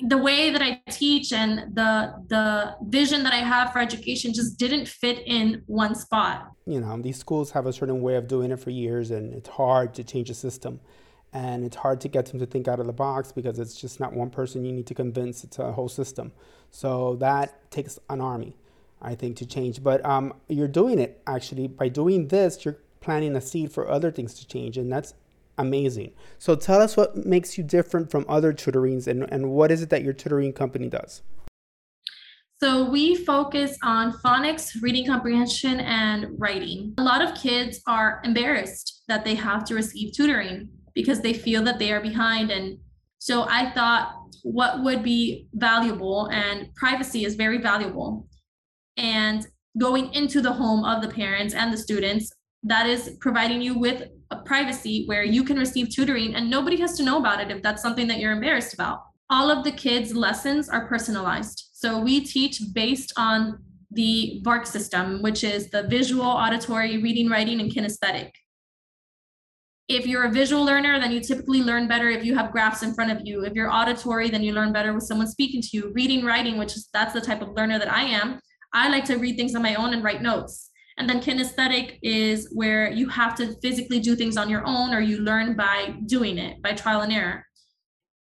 the 0.09 0.19
way 0.19 0.51
that 0.51 0.61
I 0.61 0.83
teach 0.91 1.33
and 1.33 1.75
the 1.75 2.15
the 2.29 2.77
vision 2.87 3.23
that 3.23 3.33
I 3.33 3.37
have 3.37 3.73
for 3.73 3.79
education 3.79 4.35
just 4.35 4.59
didn't 4.59 4.87
fit 4.87 5.23
in 5.27 5.63
one 5.67 5.95
spot. 5.95 6.51
You 6.67 6.81
know, 6.81 7.01
these 7.01 7.17
schools 7.17 7.53
have 7.53 7.67
a 7.67 7.73
certain 7.73 8.03
way 8.03 8.17
of 8.17 8.29
doing 8.29 8.51
it 8.51 8.61
for 8.61 8.71
years, 8.71 9.11
and 9.11 9.33
it's 9.33 9.49
hard 9.49 9.95
to 9.95 10.05
change 10.05 10.29
a 10.31 10.35
system. 10.35 10.81
And 11.33 11.65
it's 11.65 11.77
hard 11.77 12.01
to 12.03 12.09
get 12.09 12.27
them 12.27 12.39
to 12.41 12.47
think 12.47 12.67
out 12.67 12.81
of 12.81 12.87
the 12.87 12.93
box 12.93 13.31
because 13.31 13.59
it's 13.59 13.79
just 13.79 14.01
not 14.01 14.15
one 14.15 14.31
person 14.31 14.65
you 14.65 14.73
need 14.73 14.87
to 14.87 14.95
convince, 14.95 15.45
it's 15.45 15.59
a 15.59 15.73
whole 15.73 15.89
system. 15.89 16.33
So 16.71 17.17
that 17.17 17.71
takes 17.71 17.99
an 18.09 18.21
army, 18.21 18.57
I 19.03 19.15
think, 19.15 19.37
to 19.39 19.47
change. 19.47 19.83
But 19.83 20.05
um, 20.05 20.35
you're 20.49 20.69
doing 20.69 20.99
it 20.99 21.23
actually. 21.27 21.67
By 21.69 21.89
doing 21.89 22.29
this, 22.29 22.65
you're 22.65 22.79
planting 23.07 23.37
a 23.37 23.41
seed 23.41 23.73
for 23.73 23.89
other 23.89 24.11
things 24.11 24.35
to 24.35 24.47
change. 24.47 24.77
And 24.77 24.93
that's 24.93 25.15
amazing. 25.59 26.11
So 26.39 26.57
tell 26.57 26.83
us 26.83 26.97
what 26.97 27.25
makes 27.25 27.57
you 27.57 27.63
different 27.63 28.11
from 28.11 28.27
other 28.29 28.53
tutorings 28.53 29.07
and, 29.07 29.33
and 29.33 29.51
what 29.51 29.71
is 29.71 29.81
it 29.81 29.91
that 29.91 30.03
your 30.03 30.13
tutoring 30.13 30.53
company 30.53 30.89
does? 30.89 31.23
So 32.59 32.91
we 32.91 33.15
focus 33.15 33.79
on 33.85 34.13
phonics, 34.25 34.83
reading 34.83 35.07
comprehension, 35.07 35.79
and 35.79 36.27
writing. 36.37 36.95
A 36.99 37.03
lot 37.03 37.23
of 37.23 37.35
kids 37.35 37.81
are 37.87 38.21
embarrassed 38.25 39.05
that 39.07 39.25
they 39.25 39.37
have 39.37 39.65
to 39.67 39.75
receive 39.75 40.13
tutoring 40.13 40.69
because 40.95 41.21
they 41.21 41.33
feel 41.35 41.63
that 41.63 41.79
they 41.79 41.93
are 41.93 42.01
behind. 42.01 42.51
And 42.51 42.79
so 43.19 43.47
I 43.49 43.71
thought 43.71 44.15
what 44.43 44.83
would 44.83 45.05
be 45.05 45.47
valuable, 45.53 46.29
and 46.33 46.75
privacy 46.75 47.25
is 47.25 47.37
very 47.37 47.59
valuable. 47.59 48.27
And 48.97 49.47
going 49.79 50.13
into 50.15 50.41
the 50.41 50.53
home 50.53 50.85
of 50.85 51.03
the 51.03 51.09
parents 51.09 51.53
and 51.55 51.71
the 51.73 51.77
students, 51.77 52.33
that 52.63 52.87
is 52.87 53.17
providing 53.21 53.63
you 53.63 53.79
with 53.79 54.09
a 54.31 54.37
privacy 54.37 55.05
where 55.07 55.25
you 55.25 55.45
can 55.45 55.59
receive 55.59 55.89
tutoring 55.89 56.35
and 56.35 56.51
nobody 56.51 56.77
has 56.81 56.97
to 56.97 57.05
know 57.05 57.19
about 57.19 57.41
it 57.41 57.51
if 57.51 57.63
that's 57.63 57.83
something 57.83 58.07
that 58.09 58.19
you're 58.19 58.33
embarrassed 58.33 58.75
about. 58.75 59.03
All 59.31 59.51
of 59.51 59.65
the 59.65 59.73
kids' 59.73 60.15
lessons 60.15 60.69
are 60.69 60.87
personalized. 60.87 61.71
So 61.73 62.01
we 62.01 62.21
teach 62.21 62.61
based 62.73 63.13
on 63.17 63.59
the 63.91 64.41
VARK 64.43 64.67
system, 64.67 65.23
which 65.23 65.45
is 65.45 65.71
the 65.71 65.85
visual, 65.85 66.25
auditory, 66.25 66.99
reading, 67.03 67.29
writing, 67.29 67.61
and 67.61 67.71
kinesthetic. 67.71 68.31
If 69.89 70.07
you're 70.07 70.25
a 70.25 70.31
visual 70.31 70.65
learner, 70.65 70.99
then 70.99 71.13
you 71.13 71.21
typically 71.21 71.63
learn 71.63 71.87
better 71.87 72.09
if 72.09 72.25
you 72.25 72.35
have 72.35 72.51
graphs 72.51 72.83
in 72.83 72.93
front 72.95 73.13
of 73.13 73.25
you. 73.25 73.45
If 73.45 73.55
you're 73.55 73.73
auditory, 73.73 74.29
then 74.29 74.43
you 74.43 74.53
learn 74.53 74.73
better 74.73 74.93
with 74.93 75.05
someone 75.05 75.29
speaking 75.29 75.63
to 75.63 75.69
you. 75.73 75.93
Reading, 75.95 76.25
writing, 76.25 76.59
which 76.59 76.77
is 76.77 76.89
that's 76.93 77.13
the 77.13 77.21
type 77.21 77.41
of 77.41 77.53
learner 77.55 77.79
that 77.79 77.93
I 77.93 78.03
am. 78.03 78.41
I 78.73 78.89
like 78.89 79.05
to 79.07 79.17
read 79.17 79.37
things 79.37 79.55
on 79.55 79.63
my 79.63 79.77
own 79.77 79.93
and 79.95 80.03
write 80.03 80.23
notes. 80.23 80.71
And 80.99 81.09
then 81.09 81.21
kinesthetic 81.21 81.99
is 82.03 82.49
where 82.53 82.91
you 82.91 83.09
have 83.09 83.35
to 83.37 83.55
physically 83.61 84.01
do 84.01 84.17
things 84.17 84.37
on 84.37 84.49
your 84.49 84.67
own 84.67 84.95
or 84.95 85.01
you 85.01 85.19
learn 85.19 85.55
by 85.55 85.95
doing 86.07 86.39
it, 86.39 86.63
by 86.63 86.73
trial 86.73 87.03
and 87.03 87.13
error. 87.13 87.45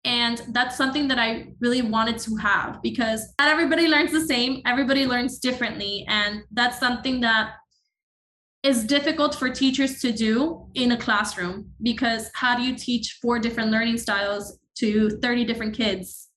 And 0.06 0.42
that's 0.50 0.78
something 0.78 1.08
that 1.10 1.20
I 1.20 1.48
really 1.60 1.82
wanted 1.82 2.20
to 2.20 2.36
have 2.38 2.82
because 2.82 3.34
not 3.40 3.50
everybody 3.50 3.88
learns 3.88 4.12
the 4.12 4.26
same, 4.26 4.62
everybody 4.66 5.06
learns 5.06 5.40
differently. 5.40 6.06
And 6.08 6.44
that's 6.52 6.80
something 6.80 7.22
that 7.22 7.54
is 8.64 8.86
difficult 8.86 9.36
for 9.36 9.50
teachers 9.50 10.00
to 10.02 10.12
do 10.12 10.68
in 10.76 10.92
a 10.92 10.98
classroom 10.98 11.72
because 11.82 12.30
how 12.34 12.56
do 12.56 12.64
you 12.64 12.76
teach 12.76 13.18
four 13.22 13.40
different 13.40 13.72
learning 13.72 13.98
styles 13.98 14.58
to 14.78 15.10
30 15.22 15.46
different 15.46 15.76
kids 15.76 16.30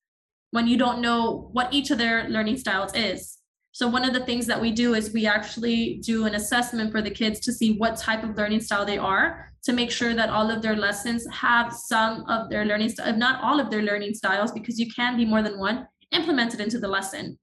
when 0.50 0.66
you 0.66 0.76
don't 0.76 1.00
know 1.00 1.48
what 1.52 1.72
each 1.72 1.90
of 1.90 1.98
their 1.98 2.28
learning 2.28 2.56
styles 2.56 2.94
is? 2.94 3.38
So 3.72 3.88
one 3.88 4.04
of 4.04 4.12
the 4.12 4.24
things 4.24 4.46
that 4.46 4.60
we 4.60 4.70
do 4.70 4.94
is 4.94 5.12
we 5.12 5.26
actually 5.26 6.00
do 6.04 6.26
an 6.26 6.34
assessment 6.34 6.92
for 6.92 7.00
the 7.00 7.10
kids 7.10 7.40
to 7.40 7.52
see 7.52 7.78
what 7.78 7.96
type 7.96 8.22
of 8.22 8.36
learning 8.36 8.60
style 8.60 8.84
they 8.84 8.98
are 8.98 9.48
to 9.64 9.72
make 9.72 9.90
sure 9.90 10.14
that 10.14 10.28
all 10.28 10.50
of 10.50 10.60
their 10.60 10.76
lessons 10.76 11.26
have 11.32 11.72
some 11.72 12.24
of 12.28 12.50
their 12.50 12.66
learning 12.66 12.90
style, 12.90 13.16
not 13.16 13.42
all 13.42 13.58
of 13.58 13.70
their 13.70 13.82
learning 13.82 14.12
styles, 14.12 14.52
because 14.52 14.78
you 14.78 14.92
can 14.92 15.16
be 15.16 15.24
more 15.24 15.42
than 15.42 15.58
one, 15.58 15.86
implemented 16.10 16.60
into 16.60 16.78
the 16.78 16.88
lesson. 16.88 17.38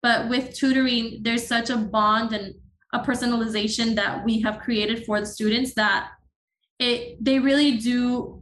But 0.00 0.28
with 0.28 0.54
tutoring, 0.54 1.20
there's 1.22 1.46
such 1.46 1.70
a 1.70 1.76
bond 1.76 2.32
and 2.32 2.54
a 2.92 3.00
personalization 3.00 3.96
that 3.96 4.24
we 4.24 4.40
have 4.42 4.60
created 4.60 5.04
for 5.04 5.18
the 5.18 5.26
students 5.26 5.74
that 5.74 6.10
it 6.78 7.16
they 7.24 7.38
really 7.38 7.76
do 7.76 8.40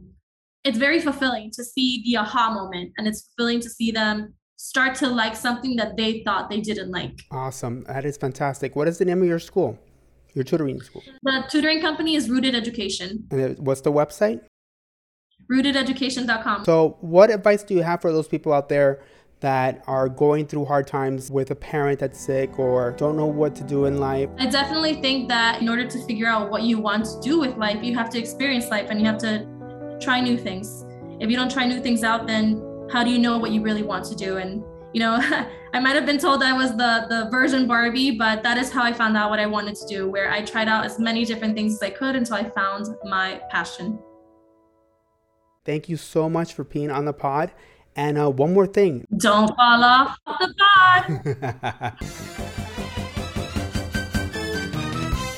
it's 0.63 0.77
very 0.77 0.99
fulfilling 0.99 1.51
to 1.51 1.63
see 1.63 2.01
the 2.05 2.17
aha 2.17 2.53
moment 2.53 2.91
and 2.97 3.07
it's 3.07 3.27
fulfilling 3.27 3.59
to 3.59 3.69
see 3.69 3.91
them 3.91 4.33
start 4.63 4.95
to 4.95 5.09
like 5.09 5.35
something 5.35 5.75
that 5.75 5.97
they 5.97 6.23
thought 6.23 6.49
they 6.49 6.61
didn't 6.61 6.89
like. 6.89 7.19
Awesome. 7.31 7.83
That 7.83 8.05
is 8.05 8.15
fantastic. 8.15 8.77
What 8.77 8.87
is 8.87 8.97
the 8.97 9.03
name 9.03 9.21
of 9.21 9.27
your 9.27 9.39
school? 9.39 9.77
Your 10.35 10.45
tutoring 10.45 10.81
school? 10.81 11.03
The 11.21 11.43
tutoring 11.51 11.81
company 11.81 12.15
is 12.15 12.29
Rooted 12.29 12.55
Education. 12.55 13.27
And 13.29 13.59
what's 13.59 13.81
the 13.81 13.91
website? 13.91 14.39
rootededucation.com. 15.51 16.63
So, 16.63 16.97
what 17.01 17.29
advice 17.29 17.63
do 17.63 17.73
you 17.73 17.81
have 17.81 18.01
for 18.01 18.13
those 18.13 18.29
people 18.29 18.53
out 18.53 18.69
there 18.69 19.03
that 19.41 19.83
are 19.85 20.07
going 20.07 20.47
through 20.47 20.63
hard 20.63 20.87
times 20.87 21.29
with 21.29 21.51
a 21.51 21.55
parent 21.55 21.99
that's 21.99 22.17
sick 22.17 22.57
or 22.57 22.91
don't 22.93 23.17
know 23.17 23.25
what 23.25 23.53
to 23.55 23.63
do 23.65 23.83
in 23.83 23.99
life? 23.99 24.29
I 24.39 24.45
definitely 24.45 25.01
think 25.01 25.27
that 25.27 25.61
in 25.61 25.67
order 25.67 25.85
to 25.85 26.05
figure 26.05 26.27
out 26.27 26.49
what 26.49 26.63
you 26.63 26.79
want 26.79 27.03
to 27.03 27.19
do 27.21 27.41
with 27.41 27.57
life, 27.57 27.83
you 27.83 27.93
have 27.95 28.09
to 28.11 28.17
experience 28.17 28.69
life 28.69 28.87
and 28.89 29.01
you 29.01 29.05
have 29.07 29.17
to 29.19 29.45
try 29.99 30.21
new 30.21 30.37
things. 30.37 30.85
If 31.19 31.29
you 31.29 31.35
don't 31.35 31.51
try 31.51 31.65
new 31.67 31.81
things 31.81 32.05
out, 32.05 32.27
then 32.27 32.62
how 32.91 33.03
do 33.03 33.09
you 33.09 33.19
know 33.19 33.37
what 33.37 33.51
you 33.51 33.61
really 33.61 33.83
want 33.83 34.05
to 34.05 34.15
do? 34.15 34.37
And 34.37 34.63
you 34.93 34.99
know 34.99 35.17
i 35.73 35.79
might 35.79 35.95
have 35.95 36.05
been 36.05 36.19
told 36.19 36.43
i 36.43 36.53
was 36.53 36.69
the 36.77 37.07
the 37.09 37.27
version 37.31 37.67
barbie 37.67 38.11
but 38.11 38.43
that 38.43 38.59
is 38.59 38.71
how 38.71 38.83
i 38.83 38.93
found 38.93 39.17
out 39.17 39.31
what 39.31 39.39
i 39.39 39.45
wanted 39.47 39.75
to 39.75 39.87
do 39.87 40.07
where 40.07 40.29
i 40.31 40.39
tried 40.39 40.67
out 40.67 40.85
as 40.85 40.99
many 40.99 41.25
different 41.25 41.55
things 41.55 41.73
as 41.73 41.81
i 41.81 41.89
could 41.89 42.15
until 42.15 42.35
i 42.35 42.47
found 42.47 42.85
my 43.03 43.41
passion. 43.49 43.97
Thank 45.65 45.87
you 45.87 45.97
so 45.97 46.29
much 46.29 46.53
for 46.53 46.65
being 46.65 46.91
on 46.91 47.05
the 47.05 47.13
pod. 47.13 47.51
And 47.95 48.17
uh, 48.17 48.29
one 48.29 48.53
more 48.53 48.67
thing. 48.67 49.05
Don't 49.17 49.47
fall 49.55 49.83
off 49.83 50.17
the 50.25 50.53
pod. 50.59 51.93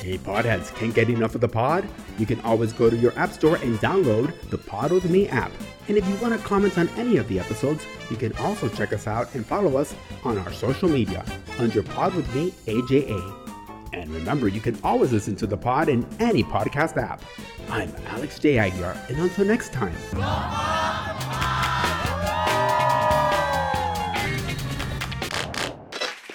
Hey 0.06 0.18
podheads, 0.18 0.72
can't 0.76 0.94
get 0.94 1.10
enough 1.10 1.34
of 1.34 1.40
the 1.40 1.48
pod? 1.48 1.84
You 2.16 2.26
can 2.26 2.40
always 2.42 2.72
go 2.72 2.88
to 2.88 2.96
your 2.96 3.12
app 3.18 3.32
store 3.32 3.56
and 3.56 3.76
download 3.78 4.32
the 4.50 4.56
Pod 4.56 4.92
With 4.92 5.10
Me 5.10 5.26
app. 5.26 5.50
And 5.88 5.96
if 5.96 6.06
you 6.08 6.16
want 6.16 6.38
to 6.38 6.46
comment 6.46 6.76
on 6.78 6.88
any 6.90 7.16
of 7.16 7.28
the 7.28 7.38
episodes, 7.38 7.86
you 8.10 8.16
can 8.16 8.36
also 8.38 8.68
check 8.68 8.92
us 8.92 9.06
out 9.06 9.34
and 9.34 9.46
follow 9.46 9.76
us 9.76 9.94
on 10.24 10.36
our 10.38 10.52
social 10.52 10.88
media 10.88 11.24
under 11.58 11.82
Pod 11.82 12.14
With 12.14 12.32
Me 12.34 12.50
AJA. 12.66 13.46
And 13.92 14.10
remember, 14.10 14.48
you 14.48 14.60
can 14.60 14.78
always 14.82 15.12
listen 15.12 15.36
to 15.36 15.46
the 15.46 15.56
pod 15.56 15.88
in 15.88 16.06
any 16.20 16.42
podcast 16.42 16.96
app. 16.96 17.22
I'm 17.70 17.92
Alex 18.08 18.38
J. 18.38 18.56
Aguiar, 18.56 18.96
and 19.08 19.18
until 19.18 19.44
next 19.44 19.72
time. 19.72 19.94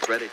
Ready. 0.10 0.30